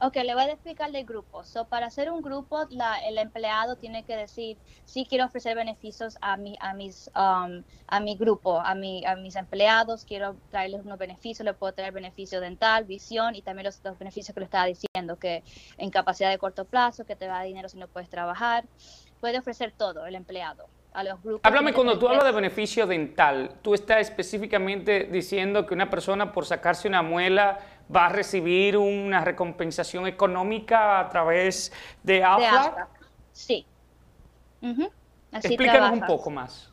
Ok, 0.00 0.14
le 0.24 0.32
voy 0.34 0.44
a 0.44 0.52
explicar 0.52 0.92
de 0.92 1.02
grupo. 1.02 1.42
So, 1.42 1.66
para 1.66 1.86
hacer 1.86 2.08
un 2.10 2.22
grupo, 2.22 2.66
la- 2.70 2.98
el 3.08 3.18
empleado 3.18 3.74
tiene 3.76 4.04
que 4.04 4.16
decir, 4.16 4.56
sí 4.84 5.04
quiero 5.08 5.24
ofrecer 5.24 5.56
beneficios 5.56 6.16
a 6.20 6.36
mi, 6.36 6.56
a 6.60 6.72
mis, 6.72 7.10
um, 7.16 7.64
a 7.88 7.98
mi 8.00 8.16
grupo, 8.16 8.60
a, 8.60 8.76
mi, 8.76 9.04
a 9.04 9.16
mis 9.16 9.34
empleados, 9.34 10.04
quiero 10.04 10.36
traerles 10.50 10.82
unos 10.84 10.98
beneficios, 10.98 11.44
le 11.44 11.52
puedo 11.52 11.72
traer 11.72 11.92
beneficio 11.92 12.40
dental, 12.40 12.84
visión 12.84 13.34
y 13.34 13.42
también 13.42 13.64
los, 13.66 13.80
los 13.82 13.98
beneficios 13.98 14.32
que 14.34 14.40
le 14.40 14.44
estaba 14.44 14.66
diciendo, 14.66 15.18
que 15.18 15.42
en 15.78 15.90
capacidad 15.90 16.30
de 16.30 16.38
corto 16.38 16.64
plazo, 16.64 17.04
que 17.04 17.16
te 17.16 17.26
da 17.26 17.42
dinero 17.42 17.68
si 17.68 17.76
no 17.76 17.88
puedes 17.88 18.08
trabajar. 18.08 18.66
Puede 19.20 19.38
ofrecer 19.40 19.72
todo 19.76 20.06
el 20.06 20.14
empleado 20.14 20.68
a 20.92 21.02
los 21.02 21.20
grupos. 21.20 21.40
Háblame 21.42 21.72
cuando 21.72 21.98
tú 21.98 22.08
hablas 22.08 22.24
de 22.24 22.30
beneficio 22.32 22.86
dental. 22.86 23.50
Tú 23.62 23.74
estás 23.74 24.00
específicamente 24.02 25.04
diciendo 25.10 25.66
que 25.66 25.74
una 25.74 25.90
persona 25.90 26.32
por 26.32 26.46
sacarse 26.46 26.86
una 26.86 27.02
muela 27.02 27.58
va 27.94 28.06
a 28.06 28.08
recibir 28.10 28.76
una 28.76 29.24
recompensación 29.24 30.06
económica 30.06 31.00
a 31.00 31.08
través 31.08 31.72
de 32.02 32.22
AFLAC. 32.24 32.88
Sí. 33.32 33.66
Ujú. 34.62 34.90
Así 35.32 35.48
Explícanos 35.48 35.92
un 35.92 36.00
poco 36.06 36.30
más. 36.30 36.72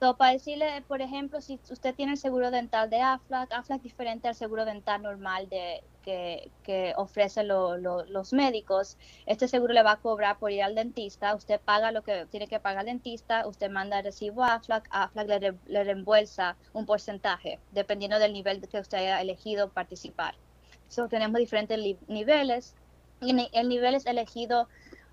So, 0.00 0.16
para 0.16 0.32
decirle, 0.32 0.82
por 0.88 1.02
ejemplo, 1.02 1.42
si 1.42 1.60
usted 1.70 1.94
tiene 1.94 2.12
el 2.12 2.18
seguro 2.18 2.50
dental 2.50 2.88
de 2.88 3.02
AFLAC, 3.02 3.52
AFLAC 3.52 3.78
es 3.78 3.82
diferente 3.82 4.28
al 4.28 4.34
seguro 4.34 4.64
dental 4.64 5.02
normal 5.02 5.46
de, 5.50 5.82
que, 6.02 6.50
que 6.62 6.94
ofrecen 6.96 7.48
lo- 7.48 7.76
lo- 7.76 8.06
los 8.06 8.32
médicos. 8.32 8.96
Este 9.26 9.46
seguro 9.46 9.74
le 9.74 9.82
va 9.82 9.92
a 9.92 9.96
cobrar 9.96 10.38
por 10.38 10.52
ir 10.52 10.62
al 10.62 10.74
dentista. 10.74 11.34
Usted 11.34 11.60
paga 11.60 11.92
lo 11.92 12.00
que 12.02 12.24
tiene 12.30 12.48
que 12.48 12.58
pagar 12.58 12.80
al 12.80 12.86
dentista, 12.86 13.46
usted 13.46 13.70
manda 13.70 13.98
el 13.98 14.04
recibo 14.06 14.42
a 14.42 14.54
AFLAC, 14.54 14.88
AFLAC 14.90 15.28
le, 15.28 15.38
re- 15.38 15.58
le 15.66 15.84
reembolsa 15.84 16.56
un 16.72 16.86
porcentaje, 16.86 17.58
dependiendo 17.72 18.18
del 18.18 18.32
nivel 18.32 18.66
que 18.66 18.80
usted 18.80 18.96
haya 18.98 19.20
elegido 19.20 19.68
participar. 19.68 20.34
So, 20.90 21.08
tenemos 21.08 21.38
diferentes 21.38 21.78
niveles. 22.08 22.74
Y 23.20 23.48
el 23.52 23.68
nivel 23.68 23.94
es 23.94 24.06
elegido 24.06 24.68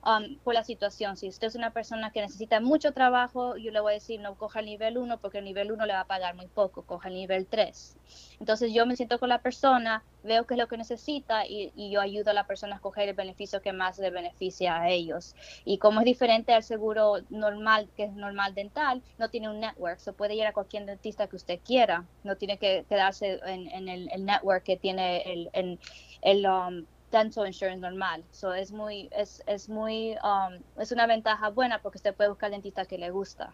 um, 0.07 0.39
por 0.43 0.53
la 0.53 0.63
situación. 0.63 1.17
Si 1.17 1.27
usted 1.27 1.47
es 1.47 1.55
una 1.55 1.71
persona 1.73 2.11
que 2.11 2.21
necesita 2.21 2.59
mucho 2.61 2.93
trabajo, 2.93 3.57
yo 3.57 3.71
le 3.71 3.79
voy 3.81 3.91
a 3.91 3.95
decir 3.95 4.19
no 4.21 4.37
coja 4.37 4.59
el 4.61 4.65
nivel 4.67 4.97
1 4.97 5.19
porque 5.19 5.39
el 5.39 5.45
nivel 5.45 5.71
1 5.71 5.85
le 5.85 5.93
va 5.93 6.01
a 6.01 6.07
pagar 6.07 6.35
muy 6.35 6.47
poco, 6.47 6.85
coja 6.85 7.09
el 7.09 7.15
nivel 7.15 7.47
3. 7.47 7.99
Entonces 8.39 8.73
yo 8.73 8.85
me 8.85 8.95
siento 8.95 9.19
con 9.19 9.29
la 9.29 9.41
persona, 9.41 10.05
veo 10.23 10.45
qué 10.47 10.53
es 10.55 10.59
lo 10.59 10.67
que 10.67 10.77
necesita 10.77 11.45
y, 11.45 11.71
y 11.75 11.91
yo 11.91 12.01
ayudo 12.01 12.31
a 12.31 12.33
la 12.33 12.47
persona 12.47 12.73
a 12.73 12.77
escoger 12.77 13.09
el 13.09 13.15
beneficio 13.15 13.61
que 13.61 13.73
más 13.73 13.97
le 13.99 14.09
beneficia 14.11 14.79
a 14.81 14.89
ellos. 14.89 15.35
Y 15.65 15.77
como 15.79 15.99
es 16.01 16.05
diferente 16.05 16.53
al 16.53 16.63
seguro 16.63 17.15
normal, 17.29 17.91
que 17.95 18.03
es 18.05 18.13
normal 18.13 18.53
dental, 18.55 19.03
no 19.17 19.29
tiene 19.29 19.49
un 19.49 19.59
network, 19.59 19.99
se 19.99 20.13
puede 20.13 20.35
ir 20.35 20.45
a 20.45 20.53
cualquier 20.53 20.85
dentista 20.85 21.27
que 21.27 21.35
usted 21.35 21.61
quiera, 21.63 22.07
no 22.23 22.37
tiene 22.37 22.57
que 22.57 22.85
quedarse 22.89 23.39
en, 23.45 23.89
el 23.89 24.25
network 24.25 24.63
que 24.63 24.77
tiene 24.77 25.21
el, 25.33 25.49
en- 25.53 25.79
el 26.21 26.45
um, 26.45 26.85
dental 27.11 27.47
insurance 27.47 27.79
normal. 27.79 28.23
So 28.31 28.53
es 28.53 28.71
muy, 28.71 29.09
es, 29.11 29.41
es 29.45 29.69
muy, 29.69 30.15
um, 30.23 30.61
es 30.81 30.91
una 30.91 31.07
ventaja 31.07 31.49
buena 31.49 31.81
porque 31.81 31.97
usted 31.97 32.15
puede 32.15 32.29
buscar 32.29 32.51
dentista 32.51 32.85
que 32.85 32.97
le 32.97 33.09
gusta. 33.11 33.53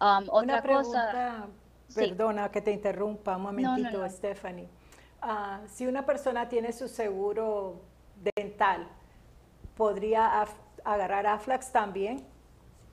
Um, 0.00 0.26
otra 0.30 0.60
Una 0.60 0.62
cosa, 0.62 1.46
Sí. 1.88 2.00
perdona 2.00 2.50
que 2.50 2.60
te 2.60 2.70
interrumpa 2.70 3.36
un 3.36 3.42
momentito, 3.42 3.98
no. 4.02 4.10
Stephanie. 4.10 4.68
Ah, 5.22 5.60
si 5.66 5.86
una 5.86 6.04
persona 6.04 6.48
tiene 6.48 6.72
su 6.72 6.86
seguro 6.86 7.80
dental, 8.36 8.86
¿podría 9.76 10.42
af- 10.44 10.60
agarrar 10.84 11.26
AFLAX 11.26 11.72
también? 11.72 12.24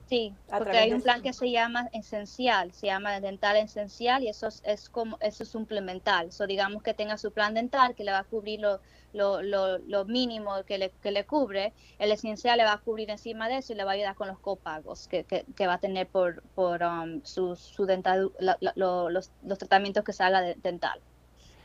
Sí, 0.08 0.32
porque 0.58 0.78
hay 0.78 0.92
un 0.92 1.02
plan 1.02 1.20
que 1.22 1.32
se 1.32 1.50
llama 1.50 1.88
esencial, 1.92 2.72
se 2.72 2.86
llama 2.86 3.20
dental 3.20 3.56
esencial 3.56 4.22
y 4.22 4.28
eso 4.28 4.46
es, 4.46 4.62
es 4.64 4.88
como, 4.88 5.18
eso 5.20 5.42
es 5.42 5.48
suplemental. 5.50 6.30
So 6.32 6.46
digamos 6.46 6.82
que 6.82 6.94
tenga 6.94 7.18
su 7.18 7.32
plan 7.32 7.54
dental 7.54 7.94
que 7.94 8.04
le 8.04 8.12
va 8.12 8.18
a 8.20 8.24
cubrir 8.24 8.60
lo, 8.60 8.80
lo, 9.12 9.42
lo, 9.42 9.78
lo 9.78 10.04
mínimo 10.04 10.62
que 10.64 10.78
le, 10.78 10.90
que 11.02 11.10
le 11.10 11.24
cubre, 11.26 11.72
el 11.98 12.12
esencial 12.12 12.58
le 12.58 12.64
va 12.64 12.74
a 12.74 12.78
cubrir 12.78 13.10
encima 13.10 13.48
de 13.48 13.58
eso 13.58 13.72
y 13.72 13.76
le 13.76 13.84
va 13.84 13.90
a 13.92 13.94
ayudar 13.94 14.14
con 14.14 14.28
los 14.28 14.38
copagos 14.38 15.08
que, 15.08 15.24
que, 15.24 15.44
que 15.56 15.66
va 15.66 15.74
a 15.74 15.78
tener 15.80 16.06
por, 16.06 16.42
por 16.54 16.82
um, 16.82 17.20
su, 17.24 17.56
su 17.56 17.84
dental, 17.86 18.30
la- 18.38 18.56
la- 18.60 18.72
lo- 18.76 19.10
los, 19.10 19.32
los 19.42 19.58
tratamientos 19.58 20.04
que 20.04 20.12
se 20.12 20.22
haga 20.22 20.40
de- 20.40 20.54
dental. 20.56 21.00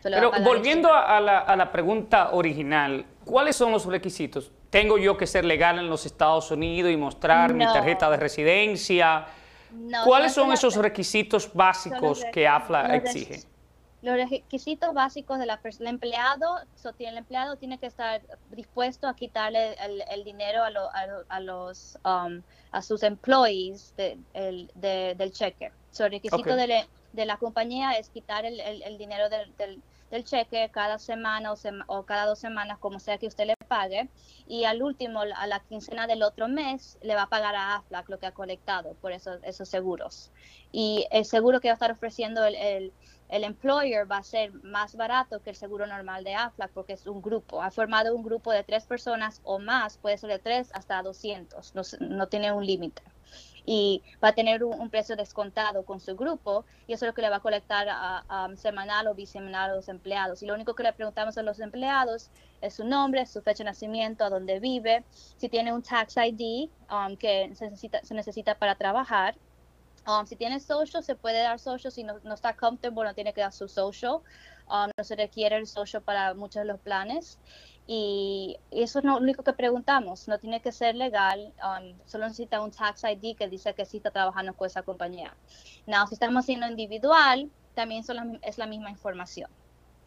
So, 0.02 0.10
Pero 0.10 0.32
volviendo 0.44 0.92
a 0.92 1.20
la, 1.20 1.38
a 1.40 1.56
la 1.56 1.72
pregunta 1.72 2.32
original, 2.32 3.06
¿cuáles 3.24 3.56
son 3.56 3.72
los 3.72 3.86
requisitos? 3.86 4.52
¿Tengo 4.72 4.98
yo 4.98 5.18
que 5.18 5.28
ser 5.28 5.44
legal 5.44 5.78
en 5.80 5.90
los 5.90 6.06
Estados 6.06 6.50
Unidos 6.50 6.92
y 6.92 6.98
mostrar 6.98 7.54
mi 7.54 7.66
tarjeta 7.66 8.10
de 8.10 8.16
residencia? 8.18 9.28
No, 9.74 10.06
¿Cuáles 10.06 10.34
son 10.34 10.46
son 10.46 10.54
esos 10.54 10.76
requisitos 10.76 11.54
básicos 11.54 12.24
que 12.32 12.48
AFLA 12.48 12.96
exige? 12.96 13.44
Los 14.02 14.16
requisitos 14.30 14.94
básicos 14.94 15.38
de 15.40 15.46
la 15.46 15.58
persona, 15.62 15.90
el 15.90 15.96
empleado, 15.96 16.56
so, 16.76 16.92
el 16.98 17.18
empleado 17.18 17.58
tiene 17.58 17.78
que 17.80 17.86
estar 17.86 18.22
dispuesto 18.50 19.08
a 19.08 19.16
quitarle 19.16 19.74
el, 19.74 20.04
el 20.10 20.24
dinero 20.24 20.64
a, 20.64 20.70
lo- 20.72 20.90
a 20.90 21.06
a 21.30 21.40
los 21.42 22.00
um, 22.04 22.42
a 22.72 22.82
sus 22.82 23.04
employees 23.04 23.94
de- 23.98 24.18
el- 24.34 24.72
de- 24.74 25.14
del 25.16 25.32
cheque. 25.34 25.72
So, 25.92 26.06
el 26.06 26.12
requisito 26.14 26.56
de, 26.56 26.88
de 27.12 27.26
la 27.26 27.38
compañía 27.38 27.92
es 27.92 28.10
quitar 28.10 28.46
el, 28.46 28.60
el- 28.62 28.82
el 28.84 28.98
dinero 28.98 29.30
del, 29.30 29.56
del- 29.58 29.82
del 30.12 30.24
cheque 30.26 30.70
cada 30.72 31.00
semana 31.00 31.52
o, 31.52 31.56
sema- 31.56 31.86
o 31.88 32.06
cada 32.06 32.26
dos 32.28 32.40
semanas, 32.40 32.78
como 32.80 33.00
sea 33.00 33.18
que 33.18 33.28
usted 33.28 33.46
le 33.48 33.56
pague, 33.68 34.12
y 34.46 34.66
al 34.66 34.84
último, 34.84 35.22
a 35.22 35.48
la 35.48 35.62
quincena 35.62 36.08
del 36.08 36.24
otro 36.24 36.48
mes, 36.48 36.98
le 37.02 37.16
va 37.16 37.24
a 37.24 37.30
pagar 37.30 37.56
a 37.56 37.76
AFLAC 37.78 38.10
lo 38.10 38.20
que 38.20 38.28
ha 38.28 38.34
colectado 38.34 38.96
por 38.98 39.12
esos, 39.12 39.40
esos 39.44 39.70
seguros. 39.70 40.32
Y 40.72 41.08
el 41.12 41.26
seguro 41.26 41.60
que 41.60 41.70
va 41.70 41.74
a 41.74 41.76
estar 41.76 41.92
ofreciendo 41.92 42.46
el, 42.46 42.56
el, 42.56 42.96
el 43.28 43.44
employer 43.44 44.10
va 44.12 44.18
a 44.18 44.24
ser 44.24 44.54
más 44.64 44.96
barato 44.96 45.42
que 45.42 45.52
el 45.52 45.56
seguro 45.56 45.88
normal 45.88 46.24
de 46.24 46.36
AFLAC 46.36 46.72
porque 46.74 46.94
es 46.94 47.06
un 47.08 47.22
grupo. 47.22 47.62
Ha 47.62 47.72
formado 47.72 48.16
un 48.16 48.24
grupo 48.24 48.52
de 48.52 48.64
tres 48.64 48.86
personas 48.88 49.40
o 49.44 49.60
más, 49.60 49.98
puede 49.98 50.18
ser 50.18 50.30
de 50.30 50.40
tres 50.40 50.70
hasta 50.74 51.02
200, 51.02 51.74
no, 51.76 51.82
no 52.00 52.28
tiene 52.30 52.52
un 52.52 52.66
límite. 52.66 53.04
Y 53.66 54.04
va 54.24 54.30
a 54.30 54.34
tener 54.34 54.64
un, 54.64 54.90
precio 54.90 55.16
descontado 55.16 55.84
con 55.84 56.00
su 56.00 56.16
grupo 56.16 56.66
y 56.88 56.94
eso 56.94 57.06
es 57.06 57.10
lo 57.10 57.14
que 57.14 57.22
le 57.22 57.30
va 57.30 57.38
a 57.38 57.40
colectar 57.40 57.88
a- 57.90 58.26
a 58.28 58.56
semanal 58.58 59.08
o 59.08 59.16
bisemanal 59.16 59.72
a 59.72 59.76
los 59.76 59.88
empleados. 59.90 60.42
Y 60.44 60.46
lo 60.48 60.54
único 60.54 60.76
que 60.76 60.84
le 60.84 60.94
preguntamos 60.94 61.38
a 61.38 61.44
los 61.44 61.60
empleados 61.60 62.30
es 62.62 62.76
su 62.76 62.84
nombre, 62.86 63.26
su 63.26 63.42
fecha 63.42 63.64
de 63.64 63.70
nacimiento, 63.70 64.24
a 64.24 64.30
dónde 64.30 64.60
vive, 64.60 65.06
si 65.12 65.50
tiene 65.50 65.74
un 65.74 65.82
tax 65.82 66.16
ID 66.18 66.70
um, 66.92 67.16
que 67.18 67.52
se 67.56 67.66
necesita, 67.66 68.04
se 68.04 68.14
necesita 68.14 68.56
para 68.56 68.76
trabajar. 68.76 69.36
Um, 70.08 70.26
si 70.26 70.36
tiene 70.36 70.60
social, 70.60 71.04
se 71.04 71.16
puede 71.16 71.42
dar 71.44 71.60
social. 71.60 71.92
Si 71.92 72.04
no, 72.04 72.20
no 72.24 72.34
está 72.34 72.56
comfortable, 72.56 73.04
no 73.04 73.14
tiene 73.14 73.34
que 73.34 73.42
dar 73.42 73.54
su 73.54 73.68
social. 73.68 74.22
Um, 74.68 74.90
no 74.98 75.04
se 75.04 75.16
requiere 75.16 75.58
el 75.58 75.68
social 75.68 76.02
para 76.02 76.34
muchos 76.34 76.62
de 76.62 76.66
los 76.66 76.80
planes. 76.80 77.40
Y 77.88 78.58
eso 78.70 79.00
es 79.00 79.06
lo 79.06 79.18
único 79.18 79.44
que 79.44 79.54
preguntamos. 79.54 80.28
No 80.28 80.38
tiene 80.38 80.62
que 80.62 80.72
ser 80.72 80.96
legal. 80.96 81.54
um, 81.66 81.98
solo 82.06 82.26
necesita 82.26 82.62
un 82.62 82.72
tax 82.72 83.04
ID 83.04 83.36
que 83.36 83.48
dice 83.50 83.74
que 83.74 83.86
sí 83.86 83.98
está 83.98 84.12
trabajando 84.12 84.54
con 84.54 84.68
esa 84.68 84.84
compañía. 84.84 85.36
Now, 85.88 86.08
si 86.08 86.14
estamos 86.14 86.44
haciendo 86.46 86.68
individual, 86.68 87.50
también 87.74 88.04
son 88.04 88.16
la- 88.18 88.40
es 88.44 88.58
la 88.58 88.68
misma 88.68 88.90
información. 88.90 89.50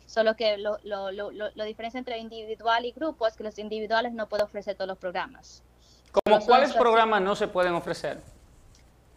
Solo 0.06 0.36
que 0.36 0.58
lo, 0.58 0.78
lo, 0.84 1.10
lo, 1.12 1.30
lo, 1.32 1.64
diferencia 1.64 1.98
entre 1.98 2.18
individual 2.18 2.84
y 2.84 2.92
grupo 2.92 3.26
es 3.26 3.36
que 3.36 3.42
los 3.42 3.58
individuales 3.58 4.12
no 4.12 4.28
pueden 4.28 4.44
ofrecer 4.46 4.76
todos 4.76 4.88
los 4.88 4.98
programas. 4.98 5.62
¿Cómo 6.12 6.36
son 6.36 6.46
cuáles 6.46 6.72
programas 6.74 7.22
no 7.22 7.34
se 7.34 7.48
pueden 7.48 7.74
ofrecer? 7.74 8.20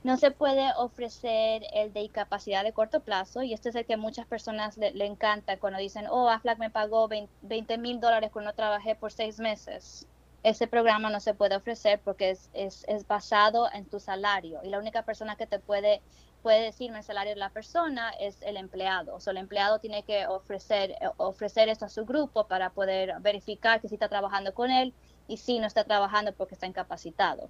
No 0.08 0.16
se 0.16 0.32
puede 0.32 0.72
ofrecer 0.78 1.64
el 1.74 1.92
de 1.92 2.00
discapacidad 2.00 2.64
de 2.64 2.72
corto 2.72 3.02
plazo 3.02 3.44
y 3.44 3.52
este 3.52 3.68
es 3.68 3.76
el 3.76 3.86
que 3.86 3.98
muchas 3.98 4.26
personas 4.26 4.78
le, 4.78 5.06
encanta 5.06 5.60
cuando 5.60 5.80
dicen, 5.80 6.08
oh, 6.10 6.30
AFLAC 6.30 6.60
me 6.60 6.70
pagó 6.70 7.10
20 7.10 7.78
mil 7.78 8.00
dólares 8.00 8.30
cuando 8.32 8.54
trabajé 8.54 8.96
por 8.96 9.12
seis 9.12 9.38
meses. 9.38 10.08
Ese 10.44 10.66
programa 10.66 11.10
no 11.10 11.20
se 11.20 11.34
puede 11.34 11.58
ofrecer 11.58 12.00
porque 12.02 12.30
es, 12.30 12.50
es, 12.54 12.86
es 12.88 13.06
basado 13.06 13.70
en 13.74 13.84
tu 13.84 14.00
salario 14.00 14.62
y 14.64 14.70
la 14.70 14.80
única 14.80 15.04
persona 15.04 15.36
que 15.36 15.46
te 15.46 15.60
puede, 15.60 16.02
puede 16.42 16.62
decirme 16.62 17.00
el 17.00 17.04
salario 17.04 17.34
de 17.34 17.40
la 17.42 17.50
persona 17.50 18.12
es 18.12 18.42
el 18.44 18.56
empleado. 18.56 19.14
O 19.14 19.20
sea, 19.20 19.32
el 19.32 19.38
empleado 19.40 19.80
tiene 19.80 20.04
que 20.04 20.26
ofrecer, 20.26 20.92
eh, 20.92 21.10
ofrecer 21.18 21.68
esto 21.68 21.84
a 21.84 21.90
su 21.90 22.06
grupo 22.06 22.48
para 22.48 22.70
poder 22.70 23.16
verificar 23.20 23.82
que 23.82 23.90
sí 23.90 23.96
está 23.96 24.08
trabajando 24.08 24.54
con 24.54 24.72
él 24.72 24.94
y 25.28 25.36
si 25.36 25.60
no 25.60 25.68
está 25.68 25.84
trabajando 25.84 26.32
porque 26.32 26.54
está 26.54 26.66
incapacitado. 26.66 27.50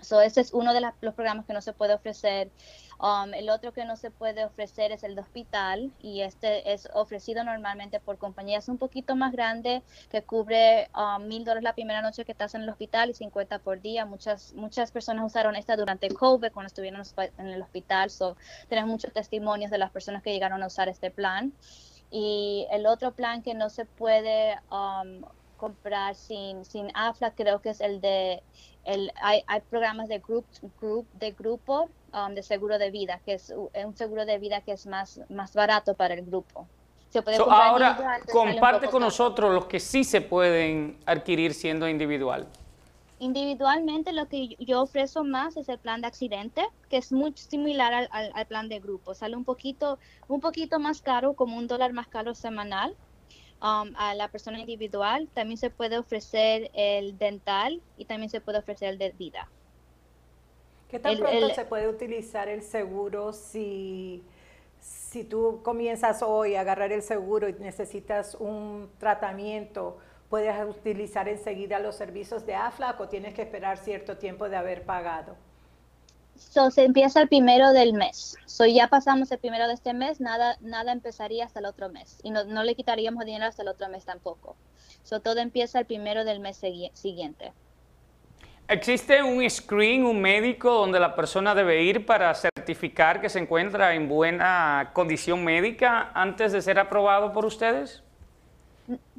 So, 0.00 0.20
ese 0.20 0.40
es 0.40 0.52
uno 0.52 0.72
de 0.74 0.80
la- 0.80 0.94
los 1.00 1.14
programas 1.14 1.44
que 1.46 1.52
no 1.52 1.60
se 1.60 1.72
puede 1.72 1.94
ofrecer. 1.94 2.50
Um, 3.00 3.32
el 3.34 3.48
otro 3.50 3.72
que 3.72 3.84
no 3.84 3.96
se 3.96 4.10
puede 4.10 4.44
ofrecer 4.44 4.90
es 4.92 5.04
el 5.04 5.14
de 5.14 5.20
hospital 5.22 5.92
y 6.00 6.22
este 6.22 6.72
es 6.72 6.88
ofrecido 6.94 7.44
normalmente 7.44 8.00
por 8.00 8.18
compañías 8.18 8.68
un 8.68 8.78
poquito 8.78 9.14
más 9.16 9.32
grandes 9.32 9.82
que 10.10 10.22
cubre 10.22 10.90
um, 10.96 11.22
mil 11.26 11.44
dólares 11.44 11.62
la 11.64 11.74
primera 11.74 12.02
noche 12.02 12.24
que 12.24 12.32
estás 12.32 12.54
en 12.54 12.62
el 12.62 12.68
hospital 12.68 13.10
y 13.10 13.14
50 13.14 13.58
por 13.60 13.80
día. 13.80 14.04
Muchas 14.04 14.52
muchas 14.54 14.90
personas 14.92 15.24
usaron 15.24 15.56
esta 15.56 15.76
durante 15.76 16.08
COVID 16.08 16.52
cuando 16.52 16.68
estuvieron 16.68 17.02
en 17.38 17.46
el 17.48 17.62
hospital. 17.62 18.10
So, 18.10 18.36
tenemos 18.68 18.90
muchos 18.90 19.12
testimonios 19.12 19.70
de 19.70 19.78
las 19.78 19.90
personas 19.90 20.22
que 20.22 20.32
llegaron 20.32 20.62
a 20.62 20.66
usar 20.66 20.88
este 20.88 21.10
plan. 21.10 21.52
Y 22.10 22.66
el 22.70 22.86
otro 22.86 23.12
plan 23.14 23.42
que 23.42 23.54
no 23.54 23.68
se 23.70 23.84
puede 23.84 24.56
um, 24.70 25.22
comprar 25.58 26.14
sin, 26.14 26.64
sin 26.64 26.90
AFLA, 26.94 27.32
creo 27.32 27.60
que 27.60 27.68
es 27.70 27.82
el 27.82 28.00
de, 28.00 28.42
el, 28.84 29.12
hay, 29.20 29.42
hay 29.46 29.60
programas 29.60 30.08
de, 30.08 30.20
group, 30.20 30.46
group, 30.80 31.06
de 31.12 31.32
grupo 31.32 31.90
um, 32.14 32.34
de 32.34 32.42
seguro 32.42 32.78
de 32.78 32.90
vida, 32.90 33.20
que 33.26 33.34
es 33.34 33.52
un 33.84 33.94
seguro 33.94 34.24
de 34.24 34.38
vida 34.38 34.62
que 34.62 34.72
es 34.72 34.86
más, 34.86 35.20
más 35.28 35.52
barato 35.52 35.94
para 35.94 36.14
el 36.14 36.24
grupo. 36.24 36.66
Se 37.10 37.22
puede 37.22 37.36
ahora, 37.38 38.20
comparte 38.30 38.88
con 38.88 39.02
nosotros 39.02 39.52
los 39.52 39.66
que 39.66 39.80
sí 39.80 40.04
se 40.04 40.20
pueden 40.20 40.98
adquirir 41.06 41.54
siendo 41.54 41.88
individual. 41.88 42.46
Individualmente 43.18 44.12
lo 44.12 44.28
que 44.28 44.56
yo 44.60 44.82
ofrezco 44.82 45.24
más 45.24 45.56
es 45.56 45.68
el 45.68 45.78
plan 45.78 46.02
de 46.02 46.06
accidente, 46.06 46.62
que 46.88 46.98
es 46.98 47.10
muy 47.10 47.32
similar 47.34 47.92
al, 47.94 48.08
al, 48.12 48.46
plan 48.46 48.68
de 48.68 48.78
grupo. 48.78 49.14
Sale 49.14 49.36
un 49.36 49.44
poquito, 49.44 49.98
un 50.28 50.40
poquito 50.40 50.78
más 50.78 51.02
caro, 51.02 51.32
como 51.34 51.56
un 51.56 51.66
dólar 51.66 51.92
más 51.92 52.06
caro 52.06 52.34
semanal 52.34 52.94
um, 53.62 53.92
a 53.96 54.14
la 54.14 54.28
persona 54.28 54.58
individual. 54.58 55.28
También 55.34 55.58
se 55.58 55.70
puede 55.70 55.98
ofrecer 55.98 56.70
el 56.74 57.18
dental 57.18 57.82
y 57.96 58.04
también 58.04 58.30
se 58.30 58.40
puede 58.40 58.58
ofrecer 58.58 58.90
el 58.90 58.98
de 58.98 59.10
vida. 59.12 59.48
¿Qué 60.88 60.98
tan 60.98 61.18
pronto 61.18 61.50
se 61.50 61.64
puede 61.64 61.88
utilizar 61.88 62.48
el 62.48 62.62
seguro 62.62 63.32
si, 63.32 64.24
si 64.80 65.22
tú 65.22 65.60
comienzas 65.62 66.22
hoy 66.22 66.54
a 66.54 66.62
agarrar 66.62 66.92
el 66.92 67.02
seguro 67.02 67.48
y 67.48 67.52
necesitas 67.54 68.34
un 68.34 68.90
tratamiento? 68.98 69.98
puedes 70.28 70.54
utilizar 70.68 71.28
enseguida 71.28 71.78
los 71.78 71.96
servicios 71.96 72.44
de 72.46 72.54
AFLAC 72.54 73.00
o 73.00 73.08
tienes 73.08 73.34
que 73.34 73.42
esperar 73.42 73.78
cierto 73.78 74.18
tiempo 74.18 74.48
de 74.48 74.56
haber 74.56 74.84
pagado? 74.84 75.36
So, 76.38 76.70
se 76.70 76.84
empieza 76.84 77.20
el 77.20 77.28
primero 77.28 77.72
del 77.72 77.92
mes. 77.92 78.36
So, 78.46 78.64
ya 78.64 78.88
pasamos 78.88 79.30
el 79.32 79.38
primero 79.38 79.66
de 79.66 79.74
este 79.74 79.92
mes, 79.92 80.20
nada, 80.20 80.56
nada 80.60 80.92
empezaría 80.92 81.44
hasta 81.44 81.58
el 81.58 81.66
otro 81.66 81.88
mes. 81.88 82.20
Y 82.22 82.30
no, 82.30 82.44
no 82.44 82.62
le 82.62 82.74
quitaríamos 82.74 83.24
dinero 83.24 83.46
hasta 83.46 83.62
el 83.62 83.68
otro 83.68 83.88
mes 83.88 84.04
tampoco. 84.04 84.56
So, 85.02 85.20
todo 85.20 85.40
empieza 85.40 85.80
el 85.80 85.86
primero 85.86 86.24
del 86.24 86.40
mes 86.40 86.60
siguiente. 86.94 87.52
¿Existe 88.68 89.22
un 89.22 89.48
screen, 89.48 90.04
un 90.04 90.20
médico 90.20 90.70
donde 90.70 91.00
la 91.00 91.16
persona 91.16 91.54
debe 91.54 91.82
ir 91.82 92.04
para 92.04 92.34
certificar 92.34 93.20
que 93.20 93.30
se 93.30 93.38
encuentra 93.38 93.94
en 93.94 94.08
buena 94.08 94.90
condición 94.92 95.42
médica 95.42 96.10
antes 96.14 96.52
de 96.52 96.60
ser 96.60 96.78
aprobado 96.78 97.32
por 97.32 97.46
ustedes? 97.46 98.02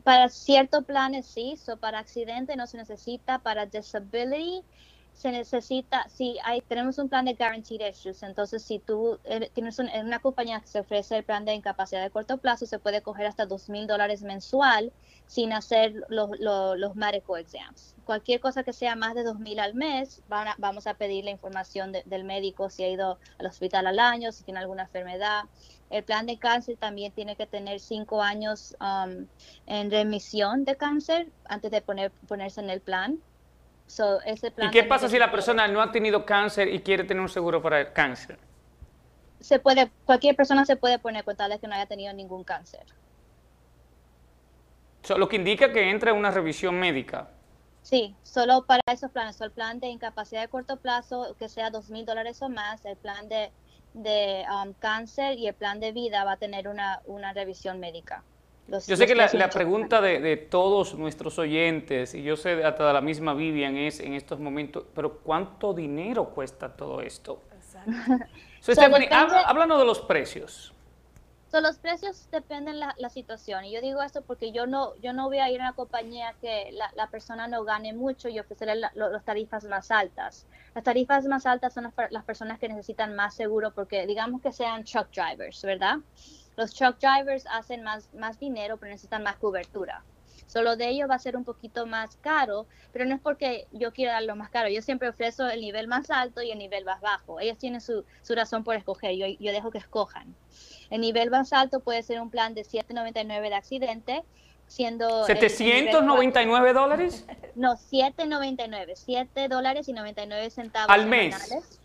Para 0.03 0.29
ciertos 0.29 0.85
planes 0.85 1.25
sí, 1.25 1.57
so 1.57 1.77
para 1.77 1.97
accidente 1.97 2.55
no 2.55 2.67
se 2.67 2.77
necesita, 2.77 3.39
para 3.39 3.65
disability 3.65 4.63
se 5.13 5.31
necesita, 5.31 6.07
si 6.07 6.37
hay, 6.45 6.61
tenemos 6.61 6.97
un 6.97 7.09
plan 7.09 7.25
de 7.25 7.33
guaranteed 7.33 7.81
issues, 7.89 8.23
entonces 8.23 8.63
si 8.63 8.79
tú 8.79 9.19
tienes 9.53 9.77
una 9.79 10.19
compañía 10.19 10.61
que 10.61 10.67
se 10.67 10.79
ofrece 10.79 11.17
el 11.17 11.23
plan 11.25 11.43
de 11.43 11.53
incapacidad 11.53 12.01
de 12.01 12.09
corto 12.09 12.37
plazo, 12.37 12.65
se 12.65 12.79
puede 12.79 13.01
coger 13.01 13.25
hasta 13.25 13.45
dos 13.45 13.67
mil 13.67 13.85
dólares 13.85 14.21
mensual 14.21 14.93
sin 15.27 15.51
hacer 15.51 15.93
los, 16.07 16.29
los, 16.39 16.77
los 16.77 16.95
medical 16.95 17.37
exams. 17.37 17.95
Cualquier 18.05 18.39
cosa 18.39 18.63
que 18.63 18.71
sea 18.71 18.95
más 18.95 19.13
de 19.13 19.23
dos 19.23 19.39
mil 19.39 19.59
al 19.59 19.73
mes, 19.73 20.23
vamos 20.57 20.87
a 20.87 20.93
pedir 20.93 21.25
la 21.25 21.31
información 21.31 21.91
del 21.91 22.23
médico 22.23 22.69
si 22.69 22.83
ha 22.83 22.89
ido 22.89 23.19
al 23.37 23.45
hospital 23.45 23.87
al 23.87 23.99
año, 23.99 24.31
si 24.31 24.43
tiene 24.43 24.61
alguna 24.61 24.83
enfermedad. 24.83 25.43
El 25.89 26.03
plan 26.03 26.27
de 26.27 26.37
cáncer 26.37 26.77
también 26.77 27.11
tiene 27.11 27.35
que 27.35 27.45
tener 27.45 27.79
cinco 27.79 28.21
años 28.21 28.77
um, 28.79 29.27
en 29.65 29.91
remisión 29.91 30.63
de 30.63 30.77
cáncer 30.77 31.27
antes 31.45 31.71
de 31.71 31.81
poner, 31.81 32.11
ponerse 32.27 32.61
en 32.61 32.69
el 32.69 32.79
plan. 32.79 33.19
¿Y 34.57 34.69
qué 34.71 34.83
pasa 34.83 35.09
si 35.09 35.17
la 35.17 35.31
persona 35.31 35.67
no 35.67 35.81
ha 35.81 35.91
tenido 35.91 36.25
cáncer 36.25 36.67
y 36.67 36.79
quiere 36.79 37.03
tener 37.03 37.21
un 37.21 37.29
seguro 37.29 37.61
para 37.61 37.81
el 37.81 37.91
cáncer? 37.91 38.37
Se 39.39 39.59
puede, 39.59 39.91
cualquier 40.05 40.35
persona 40.35 40.65
se 40.65 40.75
puede 40.75 40.99
poner 40.99 41.23
con 41.23 41.35
tal 41.35 41.49
de 41.49 41.59
que 41.59 41.67
no 41.67 41.75
haya 41.75 41.85
tenido 41.85 42.13
ningún 42.13 42.43
cáncer. 42.43 42.85
lo 45.17 45.27
que 45.27 45.37
indica 45.37 45.71
que 45.71 45.89
entra 45.89 46.11
en 46.11 46.17
una 46.17 46.29
revisión 46.29 46.79
médica. 46.79 47.29
Sí, 47.81 48.15
solo 48.21 48.65
para 48.65 48.81
esos 48.91 49.09
planes. 49.11 49.39
el 49.41 49.51
plan 49.51 49.79
de 49.79 49.87
incapacidad 49.87 50.41
de 50.41 50.49
corto 50.49 50.77
plazo, 50.77 51.35
que 51.39 51.49
sea 51.49 51.71
dos 51.71 51.89
mil 51.89 52.05
dólares 52.05 52.41
o 52.41 52.49
más, 52.49 52.85
el 52.85 52.97
plan 52.97 53.27
de 53.27 53.51
de 53.93 54.45
um, 54.49 54.73
cáncer 54.73 55.37
y 55.37 55.47
el 55.47 55.55
plan 55.55 55.79
de 55.79 55.91
vida 55.91 56.23
va 56.23 56.33
a 56.33 56.37
tener 56.37 56.67
una, 56.67 57.01
una 57.05 57.33
revisión 57.33 57.79
médica. 57.79 58.23
Yo 58.87 58.95
sé 58.95 59.05
que 59.07 59.15
la, 59.15 59.29
la 59.33 59.49
pregunta 59.49 60.01
de, 60.01 60.19
de, 60.19 60.37
todos 60.37 60.95
nuestros 60.95 61.39
oyentes, 61.39 62.13
y 62.13 62.23
yo 62.23 62.35
sé 62.35 62.63
hasta 62.63 62.87
de 62.87 62.93
la 62.93 63.01
misma 63.01 63.33
Vivian, 63.33 63.77
es 63.77 63.99
en 63.99 64.13
estos 64.13 64.39
momentos, 64.39 64.85
pero 64.93 65.19
¿cuánto 65.19 65.73
dinero 65.73 66.25
cuesta 66.25 66.75
todo 66.75 67.01
esto? 67.01 67.41
Exacto. 67.55 67.91
so, 68.59 68.73
háblanos 69.45 69.79
de 69.79 69.85
los 69.85 69.99
precios 70.01 70.73
los 71.59 71.77
precios 71.79 72.29
dependen 72.31 72.79
la, 72.79 72.93
la 72.99 73.09
situación. 73.09 73.65
Y 73.65 73.71
yo 73.71 73.81
digo 73.81 74.03
esto 74.03 74.21
porque 74.21 74.51
yo 74.51 74.67
no, 74.67 74.95
yo 74.97 75.13
no 75.13 75.27
voy 75.27 75.39
a 75.39 75.49
ir 75.49 75.59
a 75.59 75.65
una 75.65 75.73
compañía 75.73 76.35
que 76.39 76.69
la, 76.71 76.91
la 76.95 77.07
persona 77.07 77.47
no 77.47 77.63
gane 77.63 77.93
mucho 77.93 78.29
y 78.29 78.39
ofrecerle 78.39 78.75
las 78.93 79.23
tarifas 79.25 79.65
más 79.65 79.89
altas. 79.89 80.45
Las 80.75 80.83
tarifas 80.83 81.25
más 81.25 81.47
altas 81.47 81.73
son 81.73 81.85
las, 81.85 82.11
las, 82.11 82.23
personas 82.23 82.59
que 82.59 82.69
necesitan 82.69 83.15
más 83.15 83.33
seguro 83.33 83.71
porque 83.71 84.05
digamos 84.05 84.41
que 84.41 84.51
sean 84.51 84.83
truck 84.83 85.09
drivers, 85.11 85.63
¿verdad? 85.63 85.97
Los 86.59 86.73
truck 86.73 86.99
drivers 86.99 87.45
hacen 87.49 87.83
más, 87.83 88.13
más 88.13 88.37
dinero 88.37 88.75
pero 88.75 88.91
necesitan 88.91 89.23
más 89.23 89.37
cobertura. 89.37 90.03
Solo 90.45 90.75
de 90.75 90.89
ellos 90.89 91.09
va 91.09 91.15
a 91.15 91.19
ser 91.19 91.37
un 91.37 91.45
poquito 91.45 91.85
más 91.85 92.17
caro, 92.17 92.67
pero 92.91 93.05
no 93.05 93.15
es 93.15 93.21
porque 93.21 93.65
yo 93.71 93.93
quiera 93.93 94.11
darlo 94.13 94.35
más 94.35 94.49
caro. 94.49 94.67
Yo 94.67 94.81
siempre 94.81 95.07
ofrezco 95.07 95.45
el 95.45 95.61
nivel 95.61 95.87
más 95.87 96.09
alto 96.09 96.41
y 96.41 96.51
el 96.51 96.57
nivel 96.57 96.83
más 96.83 96.99
bajo. 96.99 97.39
Ellos 97.39 97.57
tienen 97.57 97.79
su, 97.79 98.03
su 98.23 98.35
razón 98.35 98.65
por 98.65 98.75
escoger. 98.75 99.15
Yo, 99.15 99.25
yo 99.39 99.53
dejo 99.53 99.71
que 99.71 99.77
escojan. 99.77 100.35
El 100.89 100.99
nivel 100.99 101.29
más 101.29 101.53
alto 101.53 101.79
puede 101.79 102.03
ser 102.03 102.19
un 102.19 102.29
plan 102.29 102.53
de 102.53 102.63
7.99 102.63 103.41
de 103.47 103.55
accidente, 103.55 104.23
siendo... 104.67 105.25
¿799 105.27 106.73
dólares? 106.73 107.25
No, 107.55 107.75
7.99, 107.75 108.95
7 108.95 109.47
dólares 109.47 109.87
y 109.87 109.93
99 109.93 110.49
centavos. 110.49 110.89
¿Al 110.89 111.05
mes? 111.07 111.35
Semanales. 111.35 111.79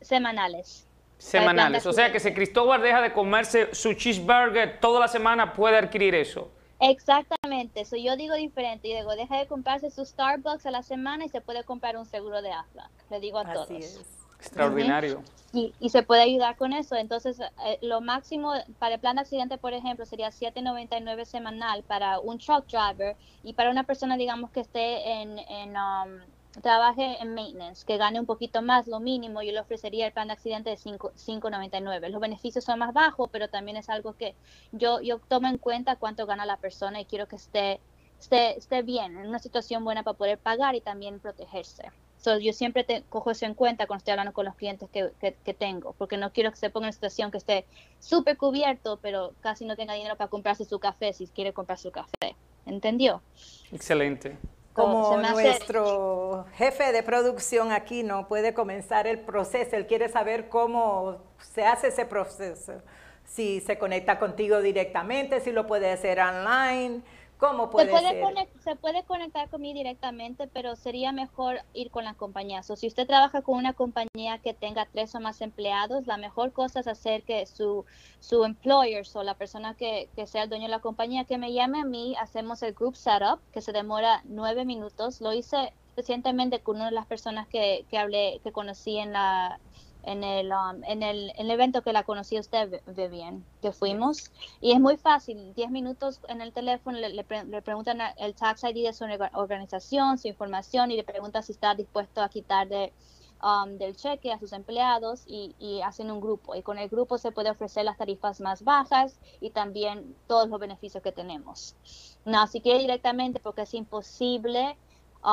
Semanales. 0.00 0.87
O 1.86 1.92
sea 1.92 2.12
que 2.12 2.20
si 2.20 2.32
Cristóbal 2.32 2.80
deja 2.80 3.00
de 3.00 3.12
comerse 3.12 3.74
su 3.74 3.92
cheeseburger 3.94 4.78
toda 4.80 5.00
la 5.00 5.08
semana, 5.08 5.52
puede 5.52 5.76
adquirir 5.76 6.14
eso. 6.14 6.50
Exactamente, 6.80 7.80
eso 7.80 7.96
yo 7.96 8.16
digo 8.16 8.34
diferente, 8.36 8.88
yo 8.88 8.96
digo, 8.96 9.16
deja 9.16 9.36
de 9.36 9.48
comprarse 9.48 9.90
su 9.90 10.04
Starbucks 10.04 10.64
a 10.64 10.70
la 10.70 10.82
semana 10.82 11.24
y 11.24 11.28
se 11.28 11.40
puede 11.40 11.64
comprar 11.64 11.96
un 11.96 12.06
seguro 12.06 12.40
de 12.40 12.52
AFLAC, 12.52 12.90
le 13.10 13.18
digo 13.18 13.38
a 13.38 13.42
Así 13.42 13.52
todos. 13.52 13.70
Es. 13.70 14.18
Extraordinario. 14.38 15.22
y, 15.52 15.74
y, 15.80 15.88
se 15.88 16.04
puede 16.04 16.22
ayudar 16.22 16.56
con 16.56 16.72
eso. 16.72 16.94
Entonces, 16.94 17.40
eh, 17.40 17.78
lo 17.82 18.00
máximo 18.00 18.52
para 18.78 18.94
el 18.94 19.00
plan 19.00 19.16
de 19.16 19.22
accidente, 19.22 19.58
por 19.58 19.72
ejemplo, 19.72 20.06
sería 20.06 20.28
7.99 20.28 21.24
semanal 21.24 21.82
para 21.82 22.20
un 22.20 22.38
truck 22.38 22.66
driver 22.66 23.16
y 23.42 23.54
para 23.54 23.70
una 23.70 23.82
persona, 23.82 24.16
digamos, 24.16 24.52
que 24.52 24.60
esté 24.60 25.10
en, 25.10 25.40
en 25.40 25.76
um, 25.76 26.20
trabaje 26.60 27.16
en 27.20 27.34
maintenance, 27.34 27.84
que 27.86 27.96
gane 27.96 28.20
un 28.20 28.26
poquito 28.26 28.62
más, 28.62 28.86
lo 28.86 29.00
mínimo, 29.00 29.42
yo 29.42 29.52
le 29.52 29.60
ofrecería 29.60 30.06
el 30.06 30.12
plan 30.12 30.28
de 30.28 30.34
accidente 30.34 30.70
de 30.70 30.76
5.99. 30.76 32.08
Los 32.08 32.20
beneficios 32.20 32.64
son 32.64 32.78
más 32.78 32.92
bajos, 32.92 33.28
pero 33.32 33.48
también 33.48 33.76
es 33.76 33.88
algo 33.88 34.14
que 34.14 34.34
yo, 34.72 35.00
yo 35.00 35.18
tomo 35.18 35.48
en 35.48 35.58
cuenta 35.58 35.96
cuánto 35.96 36.26
gana 36.26 36.46
la 36.46 36.56
persona 36.56 37.00
y 37.00 37.04
quiero 37.04 37.28
que 37.28 37.36
esté, 37.36 37.80
esté, 38.20 38.58
esté 38.58 38.82
bien, 38.82 39.18
en 39.18 39.26
una 39.26 39.38
situación 39.38 39.84
buena 39.84 40.02
para 40.02 40.16
poder 40.16 40.38
pagar 40.38 40.74
y 40.74 40.80
también 40.80 41.20
protegerse 41.20 41.90
yo 42.40 42.52
siempre 42.52 42.84
te, 42.84 43.02
cojo 43.08 43.30
eso 43.30 43.46
en 43.46 43.54
cuenta 43.54 43.86
cuando 43.86 43.98
estoy 43.98 44.12
hablando 44.12 44.32
con 44.32 44.44
los 44.44 44.54
clientes 44.56 44.88
que, 44.90 45.10
que, 45.20 45.54
tengo, 45.54 45.94
porque 45.94 46.16
no 46.16 46.32
quiero 46.32 46.50
que 46.50 46.56
se 46.56 46.70
ponga 46.70 46.84
en 46.84 46.88
una 46.88 46.92
situación 46.92 47.30
que 47.30 47.38
esté 47.38 47.64
súper 48.00 48.36
cubierto, 48.36 48.98
pero 49.00 49.32
casi 49.40 49.64
no 49.64 49.76
tenga 49.76 49.94
dinero 49.94 50.16
para 50.16 50.28
comprarse 50.28 50.64
su 50.64 50.78
café 50.78 51.12
si 51.12 51.26
quiere 51.28 51.52
comprar 51.52 51.78
su 51.78 51.90
café. 51.90 52.36
¿Entendió? 52.66 53.22
Excelente. 53.72 54.36
Como 54.78 55.16
nuestro 55.16 56.46
jefe 56.54 56.92
de 56.92 57.02
producción 57.02 57.72
aquí 57.72 58.02
no 58.02 58.28
puede 58.28 58.54
comenzar 58.54 59.06
el 59.06 59.18
proceso, 59.18 59.76
él 59.76 59.86
quiere 59.86 60.08
saber 60.08 60.48
cómo 60.48 61.16
se 61.38 61.66
hace 61.66 61.88
ese 61.88 62.06
proceso, 62.06 62.74
si 63.24 63.60
se 63.60 63.76
conecta 63.76 64.18
contigo 64.18 64.62
directamente, 64.62 65.40
si 65.40 65.52
lo 65.52 65.66
puede 65.66 65.90
hacer 65.90 66.20
online, 66.20 67.02
¿Cómo 67.38 67.70
puede, 67.70 67.86
se 67.86 67.92
puede 67.92 68.34
ser? 68.34 68.48
se 68.60 68.76
puede 68.76 69.04
conectar 69.04 69.48
conmigo 69.48 69.74
directamente, 69.78 70.48
pero 70.48 70.74
sería 70.74 71.12
mejor 71.12 71.60
ir 71.72 71.90
con 71.90 72.04
la 72.04 72.14
compañía. 72.14 72.62
O 72.68 72.76
si 72.76 72.88
usted 72.88 73.06
trabaja 73.06 73.42
con 73.42 73.56
una 73.56 73.74
compañía 73.74 74.38
que 74.42 74.54
tenga 74.54 74.86
tres 74.86 75.14
o 75.14 75.20
más 75.20 75.40
empleados, 75.40 76.06
la 76.08 76.16
mejor 76.16 76.52
cosa 76.52 76.80
es 76.80 76.88
hacer 76.88 77.22
que 77.22 77.46
su, 77.46 77.84
su 78.18 78.44
employer 78.44 79.06
o 79.14 79.22
la 79.22 79.34
persona 79.34 79.74
que, 79.74 80.08
que 80.16 80.26
sea 80.26 80.42
el 80.42 80.48
dueño 80.48 80.64
de 80.64 80.70
la 80.70 80.80
compañía 80.80 81.24
que 81.24 81.38
me 81.38 81.52
llame 81.52 81.80
a 81.80 81.84
mí, 81.84 82.16
hacemos 82.20 82.62
el 82.64 82.74
group 82.74 82.96
setup, 82.96 83.40
que 83.52 83.60
se 83.60 83.72
demora 83.72 84.22
nueve 84.24 84.64
minutos. 84.64 85.20
Lo 85.20 85.32
hice 85.32 85.72
recientemente 85.96 86.60
con 86.60 86.76
una 86.76 86.86
de 86.86 86.92
las 86.92 87.06
personas 87.06 87.46
que, 87.46 87.84
que 87.88 87.98
hablé, 87.98 88.40
que 88.42 88.50
conocí 88.50 88.98
en 88.98 89.12
la 89.12 89.60
en 90.02 90.24
el, 90.24 90.52
um, 90.52 90.82
en 90.84 91.02
el, 91.02 91.30
en 91.30 91.46
el 91.46 91.50
evento 91.50 91.82
que 91.82 91.92
la 91.92 92.02
conocí 92.02 92.38
usted, 92.38 92.82
bien 93.10 93.44
que 93.60 93.72
fuimos. 93.72 94.30
Y 94.60 94.72
es 94.72 94.80
muy 94.80 94.96
fácil, 94.96 95.54
10 95.54 95.70
minutos 95.70 96.20
en 96.28 96.40
el 96.40 96.52
teléfono, 96.52 96.98
le, 96.98 97.10
le, 97.10 97.62
preguntan 97.62 98.00
el 98.16 98.34
tax 98.34 98.64
ID 98.64 98.86
de 98.86 98.92
su 98.92 99.04
organización, 99.34 100.18
su 100.18 100.28
información 100.28 100.90
y 100.90 100.96
le 100.96 101.04
preguntan 101.04 101.42
si 101.42 101.52
está 101.52 101.74
dispuesto 101.74 102.22
a 102.22 102.28
quitar 102.28 102.68
de, 102.68 102.92
um, 103.42 103.76
del 103.78 103.96
cheque 103.96 104.32
a 104.32 104.38
sus 104.38 104.52
empleados 104.52 105.24
y, 105.26 105.54
y, 105.58 105.82
hacen 105.82 106.10
un 106.10 106.20
grupo. 106.20 106.54
Y 106.54 106.62
con 106.62 106.78
el 106.78 106.88
grupo 106.88 107.18
se 107.18 107.32
puede 107.32 107.50
ofrecer 107.50 107.84
las 107.84 107.98
tarifas 107.98 108.40
más 108.40 108.62
bajas 108.62 109.18
y 109.40 109.50
también 109.50 110.16
todos 110.26 110.48
los 110.48 110.60
beneficios 110.60 111.02
que 111.02 111.12
tenemos. 111.12 111.74
No, 112.24 112.46
si 112.46 112.60
quiere 112.60 112.80
directamente, 112.80 113.40
porque 113.40 113.62
es 113.62 113.74
imposible 113.74 114.76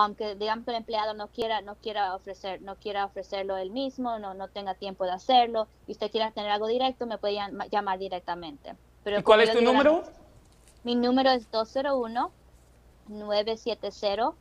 aunque 0.04 0.34
um, 0.34 0.40
digamos 0.40 0.66
que 0.66 0.72
el 0.72 0.78
empleado 0.78 1.14
no 1.14 1.28
quiera 1.28 1.62
no 1.62 1.76
quiera 1.76 2.16
ofrecer 2.16 2.62
no 2.62 2.76
quiera 2.76 3.06
ofrecerlo 3.06 3.56
él 3.58 3.72
mismo 3.72 4.20
no 4.20 4.34
no 4.34 4.50
tenga 4.50 4.74
tiempo 4.76 5.06
de 5.06 5.12
hacerlo 5.12 5.68
y 5.88 5.94
usted 5.94 6.12
quiera 6.12 6.32
tener 6.32 6.52
algo 6.52 6.68
directo 6.68 7.06
me 7.06 7.18
puede 7.18 7.38
llamar 7.72 7.98
directamente 7.98 8.74
pero 9.04 9.20
¿Y 9.20 9.24
cuál 9.24 9.42
es 9.42 9.54
tu 9.54 9.62
número 9.62 10.04
mi 10.84 10.96
número 10.96 11.32
es 11.32 11.50
201 11.50 12.32
970 13.08 14.34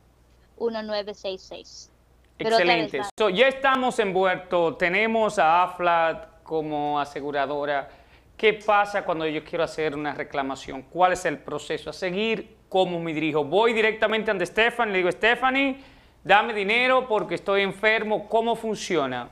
1966 0.59 1.91
Excelente. 2.37 3.01
ya 3.33 3.47
estamos 3.47 3.97
envueltos, 3.97 4.77
tenemos 4.77 5.39
a 5.39 5.63
AFLAT 5.63 6.43
como 6.43 6.99
aseguradora. 6.99 7.87
¿Qué 8.35 8.51
pasa 8.55 9.05
cuando 9.05 9.25
yo 9.25 9.41
quiero 9.45 9.63
hacer 9.63 9.95
una 9.95 10.13
reclamación? 10.13 10.81
¿Cuál 10.81 11.13
es 11.13 11.23
el 11.23 11.37
proceso 11.37 11.91
a 11.91 11.93
seguir? 11.93 12.57
¿Cómo 12.75 12.99
me 12.99 13.13
dirijo? 13.13 13.45
Voy 13.45 13.71
directamente 13.71 14.31
ante 14.31 14.45
Stephanie, 14.45 14.91
le 14.91 14.97
digo, 14.97 15.09
Stephanie, 15.09 15.77
dame 16.25 16.53
dinero 16.53 17.07
porque 17.07 17.35
estoy 17.35 17.61
enfermo. 17.61 18.27
¿Cómo 18.27 18.53
funciona? 18.57 19.29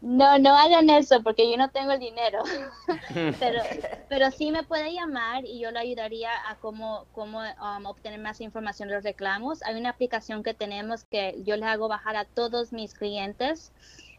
No, 0.00 0.38
no 0.38 0.56
hagan 0.56 0.88
eso 0.88 1.22
porque 1.22 1.50
yo 1.50 1.58
no 1.58 1.68
tengo 1.68 1.92
el 1.92 2.00
dinero. 2.00 2.42
pero, 3.38 3.60
pero 4.08 4.30
sí 4.30 4.50
me 4.50 4.62
puede 4.62 4.94
llamar 4.94 5.44
y 5.44 5.60
yo 5.60 5.70
le 5.70 5.80
ayudaría 5.80 6.30
a 6.48 6.54
cómo, 6.54 7.04
cómo 7.12 7.40
um, 7.40 7.84
obtener 7.84 8.20
más 8.20 8.40
información 8.40 8.88
de 8.88 8.94
los 8.94 9.04
reclamos. 9.04 9.62
Hay 9.64 9.78
una 9.78 9.90
aplicación 9.90 10.42
que 10.42 10.54
tenemos 10.54 11.04
que 11.04 11.34
yo 11.44 11.58
le 11.58 11.66
hago 11.66 11.88
bajar 11.88 12.16
a 12.16 12.24
todos 12.24 12.72
mis 12.72 12.94
clientes 12.94 13.70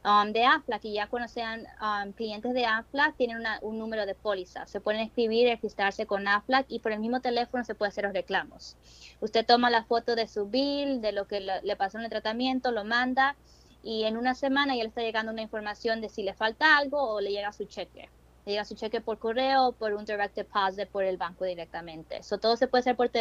um, 0.06 0.32
de 0.32 0.46
AFLAC 0.46 0.86
y 0.86 0.94
ya 0.94 1.08
cuando 1.08 1.28
sean 1.28 1.66
um, 1.82 2.12
clientes 2.14 2.54
de 2.54 2.66
AFLAC 2.66 3.16
tienen 3.16 3.44
un 3.62 3.78
número 3.78 4.06
de 4.06 4.16
póliza. 4.16 4.66
Se 4.68 4.82
pueden 4.82 5.02
escribir, 5.02 5.48
registrarse 5.48 6.06
con 6.06 6.28
AFLAC 6.28 6.66
y 6.70 6.80
por 6.80 6.92
el 6.92 7.00
mismo 7.00 7.22
teléfono 7.22 7.64
se 7.64 7.76
puede 7.76 7.90
hacer 7.90 8.06
los 8.06 8.14
reclamos. 8.14 8.78
Usted 9.20 9.46
toma 9.46 9.70
la 9.70 9.84
foto 9.84 10.16
de 10.16 10.28
su 10.28 10.48
bill, 10.48 11.02
de 11.02 11.12
lo 11.12 11.28
que 11.28 11.40
le, 11.40 11.62
le 11.62 11.76
pasó 11.76 11.98
en 11.98 12.06
el 12.06 12.10
tratamiento, 12.10 12.72
lo 12.72 12.84
manda 12.84 13.36
y 13.84 14.04
en 14.04 14.18
una 14.18 14.36
semana 14.36 14.76
ya 14.76 14.84
le 14.84 14.90
está 14.90 15.02
llegando 15.02 15.32
una 15.32 15.42
información 15.42 16.02
de 16.02 16.10
si 16.10 16.24
le 16.24 16.34
falta 16.34 16.78
algo 16.78 17.02
o 17.02 17.22
le 17.22 17.32
llega 17.32 17.54
su 17.54 17.66
cheque. 17.66 18.10
Le 18.50 18.54
llega 18.54 18.66
su 18.66 18.74
cheque 18.74 19.00
por 19.00 19.20
correo 19.20 19.68
o 19.68 19.72
por 19.74 19.94
un 19.94 20.06
direct 20.06 20.36
deposit 20.36 20.88
por 20.90 21.04
el 21.04 21.18
banco 21.18 21.46
directamente. 21.46 22.18
Eso 22.18 22.40
todo 22.40 22.58
se 22.58 22.68
puede 22.68 22.80
hacer 22.80 22.96
por, 22.96 23.12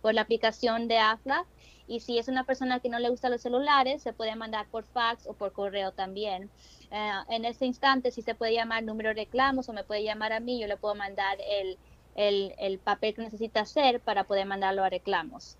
por 0.00 0.14
la 0.14 0.22
aplicación 0.22 0.88
de 0.88 0.96
AFLA 0.96 1.44
y 1.86 2.00
si 2.00 2.18
es 2.18 2.26
una 2.26 2.44
persona 2.44 2.80
que 2.80 2.88
no 2.88 2.98
le 2.98 3.10
gustan 3.10 3.32
los 3.32 3.42
celulares, 3.42 4.02
se 4.02 4.14
puede 4.14 4.34
mandar 4.34 4.66
por 4.70 4.84
fax 4.84 5.26
o 5.26 5.34
por 5.34 5.52
correo 5.52 5.92
también. 5.92 6.48
Eh, 6.90 7.10
en 7.28 7.44
ese 7.44 7.66
instante, 7.66 8.10
si 8.10 8.22
se 8.22 8.34
puede 8.34 8.54
llamar 8.54 8.82
número 8.82 9.10
de 9.10 9.16
reclamos 9.16 9.68
o 9.68 9.74
me 9.74 9.84
puede 9.84 10.04
llamar 10.04 10.32
a 10.32 10.40
mí, 10.40 10.58
yo 10.58 10.66
le 10.66 10.78
puedo 10.78 10.94
mandar 10.94 11.36
el, 11.46 11.78
el 12.14 12.78
papel 12.78 13.14
que 13.14 13.20
necesita 13.20 13.60
hacer 13.60 14.00
para 14.00 14.24
poder 14.24 14.46
mandarlo 14.46 14.84
a 14.84 14.88
reclamos. 14.88 15.58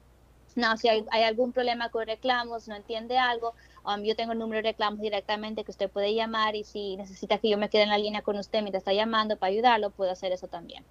No, 0.56 0.76
si 0.76 0.88
hay, 0.88 1.04
hay, 1.10 1.22
algún 1.22 1.52
problema 1.52 1.90
con 1.90 2.06
reclamos, 2.06 2.68
no 2.68 2.74
entiende 2.74 3.18
algo, 3.18 3.54
Um, 3.88 4.02
yo 4.02 4.14
tengo 4.14 4.32
el 4.32 4.38
número 4.38 4.58
de 4.58 4.68
reclamos 4.70 5.00
directamente 5.00 5.64
que 5.64 5.70
usted 5.70 5.90
puede 5.90 6.14
llamar 6.14 6.54
y 6.54 6.64
si 6.64 6.96
necesita 6.96 7.38
que 7.38 7.48
yo 7.48 7.56
me 7.56 7.70
quede 7.70 7.84
en 7.84 7.88
la 7.88 7.96
línea 7.96 8.20
con 8.20 8.36
usted 8.36 8.60
mientras 8.60 8.82
está 8.82 8.92
llamando 8.92 9.38
para 9.38 9.50
ayudarlo, 9.50 9.90
puedo 9.90 10.10
hacer 10.10 10.30
eso 10.32 10.46
también. 10.46 10.84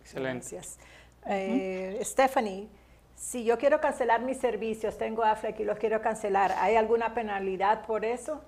Excelente. 0.00 0.48
Gracias. 0.50 0.78
Eh, 1.26 1.98
Stephanie, 2.02 2.68
si 3.14 3.44
yo 3.44 3.56
quiero 3.58 3.80
cancelar 3.80 4.20
mis 4.20 4.36
servicios, 4.36 4.98
tengo 4.98 5.22
AFLEC 5.22 5.60
y 5.60 5.64
los 5.64 5.78
quiero 5.78 6.02
cancelar, 6.02 6.52
¿hay 6.58 6.76
alguna 6.76 7.14
penalidad 7.14 7.86
por 7.86 8.04
eso? 8.04 8.42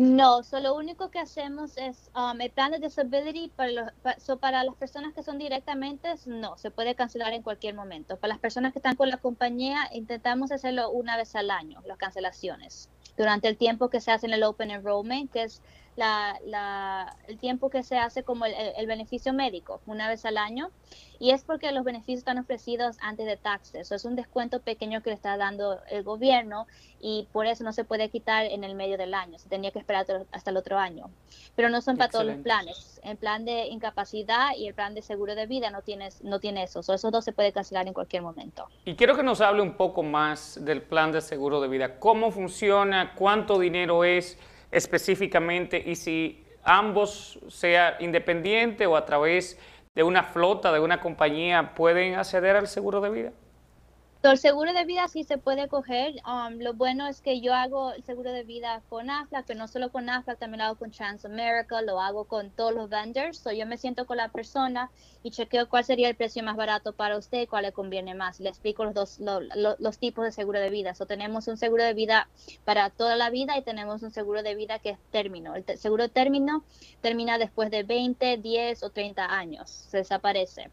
No, 0.00 0.42
so 0.42 0.60
lo 0.60 0.74
único 0.76 1.10
que 1.10 1.18
hacemos 1.18 1.76
es 1.76 2.10
um, 2.16 2.38
de 2.38 2.78
disability 2.80 3.48
para, 3.54 3.70
los, 3.70 4.38
para 4.40 4.64
las 4.64 4.74
personas 4.76 5.12
que 5.12 5.22
son 5.22 5.36
directamente, 5.36 6.14
no, 6.24 6.56
se 6.56 6.70
puede 6.70 6.94
cancelar 6.94 7.34
en 7.34 7.42
cualquier 7.42 7.74
momento. 7.74 8.16
Para 8.16 8.32
las 8.32 8.40
personas 8.40 8.72
que 8.72 8.78
están 8.78 8.96
con 8.96 9.10
la 9.10 9.18
compañía, 9.18 9.90
intentamos 9.92 10.52
hacerlo 10.52 10.90
una 10.90 11.18
vez 11.18 11.36
al 11.36 11.50
año, 11.50 11.82
las 11.84 11.98
cancelaciones, 11.98 12.88
durante 13.18 13.46
el 13.48 13.58
tiempo 13.58 13.90
que 13.90 14.00
se 14.00 14.10
hace 14.10 14.24
en 14.24 14.32
el 14.32 14.42
Open 14.42 14.70
Enrollment, 14.70 15.30
que 15.30 15.42
es 15.42 15.60
la, 16.00 17.16
el 17.28 17.38
tiempo 17.38 17.70
que 17.70 17.82
se 17.82 17.98
hace 17.98 18.22
como 18.22 18.46
el, 18.46 18.86
beneficio 18.86 19.32
médico, 19.32 19.80
una 19.86 20.08
vez 20.08 20.24
al 20.24 20.38
año. 20.38 20.70
Y 21.18 21.32
es 21.32 21.44
porque 21.44 21.70
los 21.70 21.84
beneficios 21.84 22.20
están 22.20 22.38
ofrecidos 22.38 22.96
antes 23.02 23.26
de 23.26 23.36
taxes. 23.36 23.92
es 23.92 24.04
un 24.06 24.16
descuento 24.16 24.62
pequeño 24.62 25.02
que 25.02 25.10
le 25.10 25.16
está 25.16 25.36
dando 25.36 25.78
el 25.90 26.02
gobierno 26.02 26.66
y 26.98 27.28
por 27.30 27.46
eso 27.46 27.62
no 27.62 27.74
se 27.74 27.84
puede 27.84 28.08
quitar 28.08 28.46
en 28.46 28.64
el 28.64 28.74
medio 28.74 28.96
del 28.96 29.12
año. 29.12 29.38
Se 29.38 29.50
tenía 29.50 29.70
que 29.70 29.78
esperar 29.78 30.06
hasta 30.32 30.50
el 30.50 30.56
otro 30.56 30.78
año. 30.78 31.10
Pero 31.54 31.68
no 31.68 31.82
son 31.82 31.98
para 31.98 32.10
todos 32.10 32.24
los 32.24 32.38
planes. 32.38 33.02
El 33.04 33.18
plan 33.18 33.44
de 33.44 33.66
incapacidad 33.66 34.56
y 34.56 34.66
el 34.66 34.72
plan 34.72 34.94
de 34.94 35.02
seguro 35.02 35.34
de 35.34 35.46
vida 35.46 35.70
no, 35.70 35.82
tienes, 35.82 36.24
no 36.24 36.40
tiene 36.40 36.62
eso. 36.62 36.80
esos 36.80 37.12
dos 37.12 37.22
se 37.22 37.32
puede 37.32 37.52
cancelar 37.52 37.86
en 37.86 37.92
cualquier 37.92 38.22
momento. 38.22 38.68
Y 38.86 38.96
quiero 38.96 39.14
que 39.14 39.22
nos 39.22 39.42
hable 39.42 39.60
un 39.60 39.76
poco 39.76 40.02
más 40.02 40.58
del 40.64 40.80
plan 40.80 41.12
de 41.12 41.20
seguro 41.20 41.60
de 41.60 41.68
vida. 41.68 41.98
¿Cómo 41.98 42.30
funciona? 42.30 43.14
¿Cuánto 43.14 43.58
dinero 43.58 44.04
es? 44.04 44.38
Específicamente 44.70 45.82
y 45.84 45.96
si 45.96 46.44
ambos, 46.62 47.38
sea 47.48 47.96
independiente 48.00 48.86
o 48.86 48.96
a 48.96 49.04
través 49.04 49.58
de 49.94 50.02
una 50.02 50.22
flota, 50.22 50.72
de 50.72 50.80
una 50.80 51.00
compañía, 51.00 51.74
pueden 51.74 52.14
acceder 52.14 52.56
al 52.56 52.68
seguro 52.68 53.00
de 53.00 53.10
vida? 53.10 53.32
El 54.22 54.36
seguro 54.36 54.74
de 54.74 54.84
vida 54.84 55.08
sí 55.08 55.24
se 55.24 55.38
puede 55.38 55.66
coger. 55.66 56.16
Um, 56.26 56.58
lo 56.58 56.74
bueno 56.74 57.08
es 57.08 57.22
que 57.22 57.40
yo 57.40 57.54
hago 57.54 57.92
el 57.92 58.04
seguro 58.04 58.30
de 58.32 58.42
vida 58.42 58.82
con 58.90 59.08
AFLAC, 59.08 59.46
pero 59.46 59.58
no 59.58 59.66
solo 59.66 59.90
con 59.90 60.10
AFLAC, 60.10 60.38
también 60.38 60.58
lo 60.58 60.64
hago 60.66 60.78
con 60.78 60.90
Transamerica, 60.90 61.80
lo 61.80 61.98
hago 61.98 62.24
con 62.26 62.50
todos 62.50 62.74
los 62.74 62.90
vendors. 62.90 63.38
So 63.38 63.50
yo 63.50 63.64
me 63.64 63.78
siento 63.78 64.04
con 64.04 64.18
la 64.18 64.28
persona 64.28 64.90
y 65.22 65.30
chequeo 65.30 65.70
cuál 65.70 65.84
sería 65.84 66.06
el 66.10 66.16
precio 66.16 66.42
más 66.42 66.56
barato 66.56 66.92
para 66.92 67.16
usted 67.16 67.40
y 67.40 67.46
cuál 67.46 67.62
le 67.62 67.72
conviene 67.72 68.14
más. 68.14 68.40
Le 68.40 68.50
explico 68.50 68.84
los 68.84 68.92
dos 68.92 69.20
los 69.20 69.98
tipos 69.98 70.26
de 70.26 70.32
seguro 70.32 70.60
de 70.60 70.68
vida. 70.68 70.94
So 70.94 71.06
tenemos 71.06 71.48
un 71.48 71.56
seguro 71.56 71.82
de 71.84 71.94
vida 71.94 72.28
para 72.66 72.90
toda 72.90 73.16
la 73.16 73.30
vida 73.30 73.56
y 73.56 73.62
tenemos 73.62 74.02
un 74.02 74.10
seguro 74.10 74.42
de 74.42 74.54
vida 74.54 74.80
que 74.80 74.90
es 74.90 74.98
término. 75.10 75.54
El 75.54 75.64
seguro 75.78 76.10
término 76.10 76.62
termina 77.00 77.38
después 77.38 77.70
de 77.70 77.84
20, 77.84 78.36
10 78.36 78.82
o 78.82 78.90
30 78.90 79.34
años. 79.34 79.70
Se 79.70 79.96
desaparece. 79.96 80.70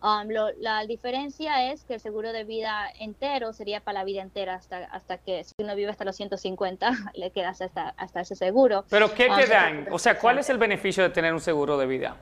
Um, 0.00 0.28
la 0.60 0.86
diferencia 0.86 1.72
es 1.72 1.82
que 1.84 1.94
el 1.94 2.00
seguro 2.00 2.32
de 2.32 2.44
vida 2.44 2.86
entero 3.00 3.52
sería 3.52 3.80
para 3.80 4.00
la 4.00 4.04
vida 4.04 4.22
entera 4.22 4.54
hasta, 4.54 4.84
hasta 4.84 5.18
que 5.18 5.42
si 5.42 5.52
uno 5.58 5.74
vive 5.74 5.90
hasta 5.90 6.04
los 6.04 6.14
150 6.14 6.90
le 7.14 7.30
quedas 7.32 7.60
hasta, 7.60 7.94
hasta 7.96 8.20
ese 8.20 8.36
seguro. 8.36 8.84
Pero 8.88 9.12
¿qué 9.12 9.26
te 9.26 9.44
um, 9.44 9.50
dan? 9.50 9.86
O 9.90 9.98
sea, 9.98 10.18
¿cuál 10.18 10.38
es 10.38 10.50
el 10.50 10.58
beneficio 10.58 11.02
de 11.02 11.10
tener 11.10 11.32
un 11.32 11.40
seguro 11.40 11.76
de 11.76 11.86
vida? 11.86 12.16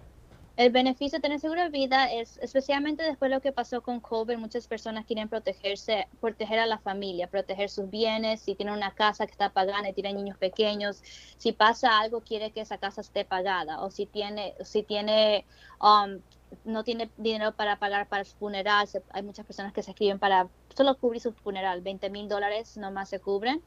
El 0.57 0.73
beneficio 0.73 1.19
de 1.19 1.23
tener 1.23 1.39
seguro 1.39 1.65
de 1.65 1.69
vida 1.69 2.11
es, 2.11 2.39
especialmente 2.39 3.03
después 3.03 3.31
de 3.31 3.37
lo 3.37 3.43
que 3.43 3.53
pasó 3.53 3.83
con 3.83 4.01
COVID, 4.01 4.39
muchas 4.39 4.67
personas 4.67 5.05
quieren 5.05 5.29
protegerse, 5.29 6.09
proteger 6.19 6.59
a 6.59 6.65
la 6.65 6.79
familia, 6.79 7.27
proteger 7.27 7.69
sus 7.69 7.91
bienes, 7.91 8.41
si 8.41 8.55
tienen 8.55 8.75
una 8.75 8.93
casa 8.93 9.27
que 9.27 9.33
está 9.33 9.51
pagada 9.51 9.87
y 9.87 9.93
tienen 9.93 10.17
niños 10.17 10.39
pequeños, 10.39 11.03
si 11.37 11.53
pasa 11.53 11.99
algo 11.99 12.23
quiere 12.23 12.53
que 12.53 12.63
esa 12.63 12.79
casa 12.79 13.03
esté 13.03 13.27
pagada, 13.27 13.83
o 13.83 13.91
si 13.91 14.07
tiene, 14.07 14.55
si 14.65 14.83
tiene 14.83 15.45
um, 15.83 16.23
no 16.65 16.85
tiene 16.85 17.11
dinero 17.17 17.53
para 17.53 17.79
pagar 17.79 18.09
para 18.09 18.25
su 18.25 18.37
funeral. 18.37 18.89
hay 19.11 19.23
muchas 19.23 19.47
personas 19.47 19.73
que 19.73 19.83
se 19.83 19.93
escriben 19.93 20.19
para 20.19 20.49
solo 20.75 20.97
cubrir 20.99 21.21
su 21.21 21.33
funeral, 21.33 21.81
20 21.81 22.11
mil 22.11 22.29
dólares 22.29 22.77
nomás 22.77 23.09
se 23.09 23.21
cubren. 23.21 23.63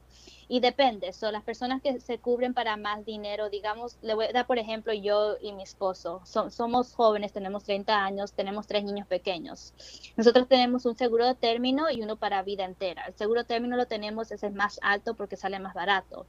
Y 0.47 0.61
depende, 0.61 1.13
son 1.13 1.33
las 1.33 1.43
personas 1.43 1.81
que 1.81 1.99
se 1.99 2.17
cubren 2.17 2.53
para 2.55 2.75
más 2.75 3.05
dinero, 3.05 3.49
digamos, 3.49 3.97
le 4.01 4.15
voy 4.15 4.25
a 4.25 4.31
dar 4.31 4.47
por 4.47 4.57
ejemplo 4.57 4.93
yo 4.93 5.35
y 5.39 5.53
mi 5.53 5.61
esposo, 5.61 6.21
somos 6.25 6.93
jóvenes, 6.93 7.33
tenemos 7.33 7.63
30 7.65 8.03
años, 8.03 8.33
tenemos 8.33 8.65
tres 8.65 8.83
niños 8.83 9.07
pequeños. 9.07 9.73
Nosotros 10.17 10.47
tenemos 10.47 10.85
un 10.85 10.95
seguro 10.95 11.27
de 11.27 11.35
término 11.35 11.89
y 11.91 12.01
uno 12.01 12.15
para 12.15 12.41
vida 12.41 12.65
entera. 12.65 13.05
El 13.05 13.13
seguro 13.15 13.41
de 13.41 13.47
término 13.47 13.77
lo 13.77 13.85
tenemos, 13.85 14.31
ese 14.31 14.47
es 14.47 14.53
más 14.53 14.79
alto 14.81 15.13
porque 15.13 15.37
sale 15.37 15.59
más 15.59 15.75
barato. 15.75 16.25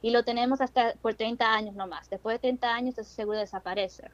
Y 0.00 0.10
lo 0.10 0.22
tenemos 0.24 0.60
hasta 0.60 0.94
por 1.02 1.14
30 1.14 1.52
años 1.52 1.74
nomás. 1.74 2.08
Después 2.08 2.34
de 2.36 2.38
30 2.38 2.74
años 2.74 2.98
ese 2.98 3.12
seguro 3.12 3.38
desaparece. 3.38 4.10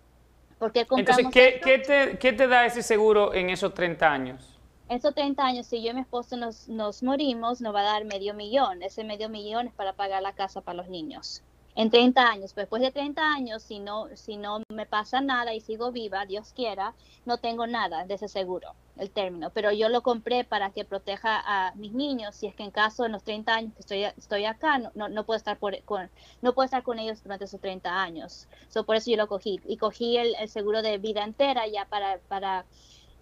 Entonces, 0.60 1.26
¿qué, 1.32 1.60
¿qué, 1.62 1.78
te, 1.78 2.18
¿qué, 2.18 2.32
te, 2.32 2.46
da 2.46 2.66
ese 2.66 2.82
seguro 2.82 3.34
en 3.34 3.50
esos 3.50 3.74
30 3.74 4.10
años? 4.10 4.58
En 4.88 4.98
esos 4.98 5.14
30 5.14 5.44
años, 5.44 5.66
si 5.66 5.82
yo 5.82 5.90
y 5.90 5.94
mi 5.94 6.00
esposo 6.00 6.36
nos, 6.36 6.68
nos 6.68 7.02
morimos, 7.02 7.60
nos 7.60 7.74
va 7.74 7.80
a 7.80 7.84
dar 7.84 8.04
medio 8.04 8.34
millón. 8.34 8.82
Ese 8.82 9.04
medio 9.04 9.28
millón 9.28 9.66
es 9.68 9.72
para 9.72 9.94
pagar 9.94 10.22
la 10.22 10.32
casa 10.32 10.60
para 10.60 10.76
los 10.76 10.88
niños 10.88 11.42
en 11.76 11.90
30 11.90 12.26
años. 12.26 12.54
Después 12.54 12.82
de 12.82 12.90
30 12.90 13.22
años, 13.22 13.62
si 13.62 13.80
no, 13.80 14.08
si 14.14 14.36
no 14.36 14.62
me 14.68 14.86
pasa 14.86 15.20
nada 15.20 15.54
y 15.54 15.60
sigo 15.60 15.92
viva, 15.92 16.26
Dios 16.26 16.52
quiera, 16.54 16.94
no 17.24 17.38
tengo 17.38 17.66
nada 17.66 18.04
de 18.04 18.14
ese 18.14 18.28
seguro, 18.28 18.74
el 18.98 19.10
término. 19.10 19.50
Pero 19.50 19.72
yo 19.72 19.88
lo 19.88 20.02
compré 20.02 20.44
para 20.44 20.70
que 20.70 20.84
proteja 20.84 21.42
a 21.44 21.74
mis 21.74 21.92
niños, 21.92 22.36
si 22.36 22.46
es 22.46 22.54
que 22.54 22.62
en 22.62 22.70
caso 22.70 23.04
en 23.04 23.12
los 23.12 23.24
30 23.24 23.54
años 23.54 23.74
que 23.74 23.80
estoy, 23.80 24.04
estoy 24.04 24.44
acá, 24.44 24.78
no, 24.78 25.08
no, 25.08 25.24
puedo 25.24 25.36
estar 25.36 25.58
por, 25.58 25.80
con, 25.82 26.10
no 26.42 26.54
puedo 26.54 26.64
estar 26.64 26.82
con 26.82 26.98
ellos 26.98 27.22
durante 27.22 27.46
esos 27.46 27.60
30 27.60 28.02
años. 28.02 28.48
So, 28.68 28.84
por 28.84 28.96
eso 28.96 29.10
yo 29.10 29.16
lo 29.16 29.26
cogí. 29.26 29.60
Y 29.66 29.76
cogí 29.76 30.16
el, 30.16 30.34
seguro 30.48 30.82
de 30.82 30.98
vida 30.98 31.24
entera 31.24 31.66
ya 31.66 31.86
para... 31.86 32.18
para 32.28 32.64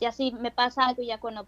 ya 0.01 0.11
si 0.11 0.33
me 0.33 0.51
pasa 0.51 0.87
algo 0.87 1.05
ya 1.05 1.21
cuando 1.21 1.47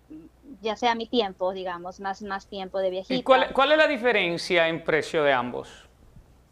ya 0.63 0.77
sea 0.77 0.95
mi 0.95 1.07
tiempo, 1.09 1.53
digamos, 1.53 1.99
más, 1.99 2.23
más 2.23 2.47
tiempo 2.47 2.79
de 2.79 2.91
viejita. 2.91 3.15
¿Y 3.15 3.25
cuál, 3.25 3.53
cuál 3.53 3.73
es 3.73 3.79
la 3.79 3.89
diferencia 3.89 4.69
en 4.69 4.85
precio 4.85 5.25
de 5.25 5.33
ambos? 5.33 5.89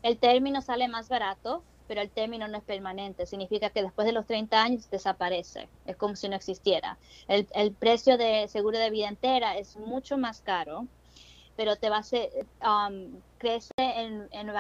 El 0.03 0.19
término 0.19 0.63
sale 0.63 0.89
más 0.89 1.09
barato, 1.09 1.63
pero 1.87 2.01
el 2.01 2.11
término 2.11 2.49
no 2.49 2.59
es 2.59 2.65
permanente. 2.65 3.27
Significa 3.27 3.71
que 3.71 3.83
después 3.83 4.07
de 4.07 4.13
los 4.13 4.27
30 4.27 4.63
años 4.63 4.91
desaparece. 4.91 5.69
Es 5.87 5.97
como 5.97 6.17
si 6.17 6.29
no 6.29 6.37
existiera. 6.37 6.99
El, 7.29 7.47
el 7.55 7.73
precio 7.73 8.19
de 8.19 8.49
seguro 8.49 8.79
de 8.79 8.91
vida 8.91 9.09
entera 9.09 9.57
es 9.57 9.77
mucho 9.77 10.19
más 10.19 10.41
caro, 10.41 10.87
pero 11.57 11.77
te 11.77 11.91
va 11.91 11.97
a 11.97 12.01
hacer, 12.01 12.31
um, 12.63 13.21
crece 13.39 13.71
en, 13.79 14.29
en 14.33 14.51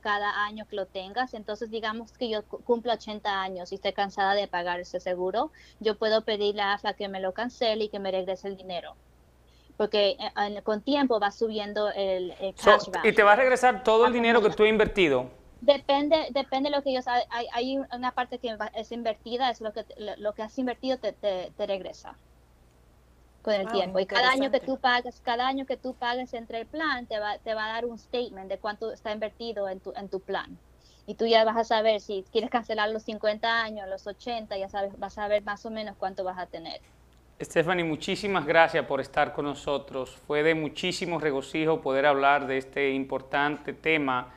cada 0.00 0.44
año 0.44 0.66
que 0.66 0.76
lo 0.76 0.86
tengas. 0.86 1.34
Entonces, 1.34 1.70
digamos 1.70 2.12
que 2.12 2.28
yo 2.28 2.44
cumplo 2.44 2.92
80 2.92 3.42
años 3.42 3.70
y 3.70 3.76
estoy 3.76 3.92
cansada 3.92 4.34
de 4.34 4.48
pagar 4.48 4.80
ese 4.80 4.98
seguro, 4.98 5.52
yo 5.78 5.96
puedo 5.98 6.24
pedirle 6.24 6.62
a 6.62 6.74
AFLA 6.74 6.94
que 6.94 7.08
me 7.08 7.20
lo 7.20 7.34
cancele 7.34 7.84
y 7.84 7.88
que 7.88 7.98
me 7.98 8.10
regrese 8.10 8.48
el 8.48 8.56
dinero 8.56 8.96
porque 9.76 10.16
eh, 10.18 10.62
con 10.62 10.82
tiempo 10.82 11.18
va 11.18 11.30
subiendo 11.30 11.90
el, 11.90 12.34
cashback. 12.62 13.04
¿Y 13.04 13.12
te 13.12 13.22
va 13.22 13.32
a 13.32 13.36
regresar 13.36 13.82
todo 13.82 14.06
el 14.06 14.12
dinero 14.12 14.42
que 14.42 14.50
tú 14.50 14.62
has 14.64 14.68
invertido? 14.68 15.30
Depende, 15.60 16.26
depende 16.30 16.70
de 16.70 16.76
lo 16.76 16.82
que 16.82 16.90
ellos 16.90 17.06
hay, 17.06 17.46
hay 17.52 17.78
una 17.78 18.10
parte 18.10 18.38
que 18.38 18.56
es 18.74 18.90
invertida, 18.90 19.48
es 19.48 19.60
lo 19.60 19.72
que 19.72 19.84
lo, 20.18 20.32
que 20.34 20.42
has 20.42 20.58
invertido 20.58 20.98
te, 20.98 21.12
te, 21.12 21.66
regresa 21.66 22.16
con 23.42 23.54
el 23.54 23.68
tiempo. 23.68 24.00
Y 24.00 24.06
cada 24.06 24.30
año 24.30 24.50
que 24.50 24.58
tú 24.58 24.78
pagas, 24.78 25.20
cada 25.20 25.46
año 25.46 25.64
que 25.64 25.76
tú 25.76 25.94
pagas 25.94 26.34
entre 26.34 26.62
el 26.62 26.66
plan, 26.66 27.06
te 27.06 27.20
va, 27.20 27.38
te 27.38 27.54
va 27.54 27.66
a 27.66 27.68
dar 27.74 27.86
un 27.86 27.96
statement 27.96 28.48
de 28.48 28.58
cuánto 28.58 28.90
está 28.92 29.12
invertido 29.12 29.68
en 29.68 29.78
tu, 29.78 29.92
en 29.94 30.08
tu 30.08 30.18
plan. 30.18 30.58
Y 31.06 31.14
tú 31.14 31.26
ya 31.26 31.44
vas 31.44 31.56
a 31.56 31.64
saber 31.64 32.00
si 32.00 32.24
quieres 32.32 32.50
cancelar 32.50 32.90
los 32.90 33.04
50 33.04 33.62
años, 33.62 33.88
los 33.88 34.06
80, 34.06 34.56
ya 34.56 34.68
sabes, 34.68 34.98
vas 34.98 35.16
a 35.18 35.28
ver 35.28 35.44
más 35.44 35.64
o 35.64 35.70
menos 35.70 35.96
cuánto 35.96 36.24
vas 36.24 36.38
a 36.38 36.46
tener. 36.46 36.80
Stephanie, 37.44 37.82
muchísimas 37.84 38.46
gracias 38.46 38.86
por 38.86 39.00
estar 39.00 39.32
con 39.32 39.46
nosotros. 39.46 40.16
Fue 40.26 40.42
de 40.44 40.54
muchísimo 40.54 41.18
regocijo 41.18 41.80
poder 41.80 42.06
hablar 42.06 42.46
de 42.46 42.58
este 42.58 42.90
importante 42.90 43.72
tema 43.72 44.32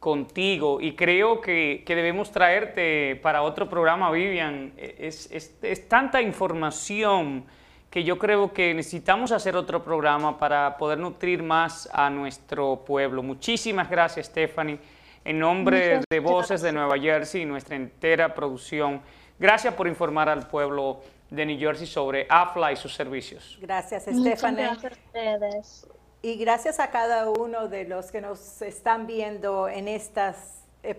contigo 0.00 0.80
y 0.80 0.96
creo 0.96 1.40
que, 1.40 1.84
debemos 1.86 2.32
traerte 2.32 3.16
para 3.22 3.42
otro 3.42 3.68
programa, 3.68 4.10
Vivian. 4.10 4.72
Es, 4.76 5.30
es, 5.30 5.88
tanta 5.88 6.20
información 6.20 7.44
que 7.88 8.02
yo 8.02 8.18
creo 8.18 8.52
que 8.52 8.74
necesitamos 8.74 9.30
hacer 9.30 9.54
otro 9.54 9.84
programa 9.84 10.38
para 10.38 10.76
poder 10.76 10.98
nutrir 10.98 11.42
más 11.42 11.88
a 11.92 12.10
nuestro 12.10 12.84
pueblo. 12.84 13.22
Muchísimas 13.22 13.88
gracias, 13.88 14.26
Stephanie. 14.26 14.78
En 15.24 15.38
nombre 15.38 16.00
de 16.10 16.20
Voces 16.20 16.62
de 16.62 16.72
Nueva 16.72 16.98
Jersey 16.98 17.42
y 17.42 17.44
nuestra 17.44 17.76
entera 17.76 18.34
producción, 18.34 19.02
gracias 19.38 19.74
por 19.74 19.86
informar 19.86 20.28
al 20.28 20.48
pueblo 20.48 21.02
de 21.30 21.46
New 21.46 21.58
Jersey 21.58 21.86
sobre 21.86 22.26
AFLA 22.28 22.72
y 22.72 22.76
sus 22.76 22.94
servicios. 22.94 23.58
Gracias, 23.60 24.04
Stephanie. 24.04 24.64
Gracias 24.64 24.84
a 24.84 24.96
ustedes. 25.06 25.86
Y 26.22 26.36
gracias 26.36 26.80
a 26.80 26.90
cada 26.90 27.30
uno 27.30 27.68
de 27.68 27.84
los 27.84 28.10
que 28.10 28.20
nos 28.20 28.60
están 28.60 29.06
viendo 29.06 29.68
en 29.68 29.88
este 29.88 30.32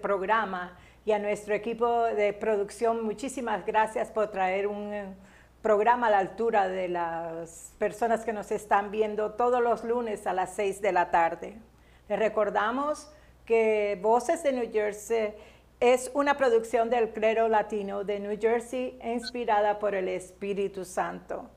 programa 0.02 0.78
y 1.06 1.12
a 1.12 1.20
nuestro 1.20 1.56
equipo 1.56 2.04
de 2.04 2.32
producción, 2.34 3.04
muchísimas 3.04 3.66
gracias 3.66 4.12
por 4.12 4.30
traer 4.30 4.68
un 4.68 4.94
eh, 4.94 5.06
programa 5.62 6.08
a 6.08 6.10
la 6.12 6.20
altura 6.20 6.68
de 6.68 6.90
las 6.90 7.74
personas 7.80 8.24
que 8.24 8.34
nos 8.34 8.52
están 8.52 8.92
viendo 8.92 9.32
todos 9.32 9.62
los 9.62 9.84
lunes 9.84 10.28
a 10.28 10.34
las 10.34 10.54
6 10.56 10.82
de 10.82 10.92
la 10.92 11.10
tarde. 11.10 11.56
Les 12.08 12.20
recordamos 12.20 13.12
que 13.46 13.98
Voces 14.02 14.44
de 14.44 14.54
New 14.54 14.72
Jersey 14.72 15.34
es 15.82 16.12
una 16.14 16.38
producción 16.38 16.92
del 16.92 17.10
clero 17.10 17.50
latino 17.50 18.04
de 18.04 18.20
New 18.20 18.38
Jersey 18.40 19.00
inspirada 19.04 19.80
por 19.80 19.96
el 19.96 20.08
Espíritu 20.10 20.86
Santo. 20.86 21.50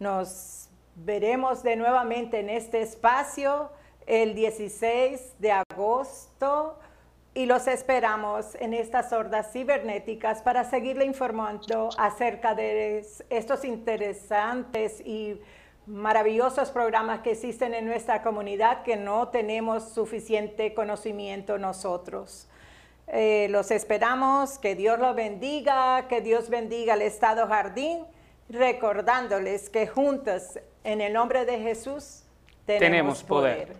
Nos 0.00 0.68
veremos 0.96 1.62
de 1.62 1.76
nuevamente 1.76 2.40
en 2.40 2.50
este 2.50 2.82
espacio 2.82 3.70
el 4.04 4.34
16 4.34 5.36
de 5.38 5.52
agosto 5.52 6.76
y 7.34 7.46
los 7.46 7.68
esperamos 7.68 8.56
en 8.56 8.74
estas 8.74 9.12
hordas 9.12 9.52
cibernéticas 9.52 10.42
para 10.42 10.64
seguirle 10.64 11.04
informando 11.04 11.90
acerca 11.98 12.56
de 12.56 13.06
estos 13.30 13.64
interesantes 13.64 15.00
y 15.00 15.40
maravillosos 15.86 16.70
programas 16.72 17.20
que 17.20 17.30
existen 17.30 17.74
en 17.74 17.86
nuestra 17.86 18.22
comunidad 18.22 18.82
que 18.82 18.96
no 18.96 19.28
tenemos 19.28 19.90
suficiente 19.90 20.74
conocimiento 20.74 21.58
nosotros. 21.58 22.48
Eh, 23.08 23.46
los 23.50 23.70
esperamos, 23.70 24.58
que 24.58 24.74
Dios 24.74 24.98
los 24.98 25.14
bendiga, 25.14 26.06
que 26.08 26.20
Dios 26.20 26.50
bendiga 26.50 26.94
el 26.94 27.02
Estado 27.02 27.46
Jardín, 27.46 28.04
recordándoles 28.48 29.70
que 29.70 29.86
juntos 29.86 30.58
en 30.84 31.00
el 31.00 31.12
nombre 31.12 31.44
de 31.44 31.58
Jesús 31.60 32.24
tenemos, 32.64 33.22
poder. 33.22 33.76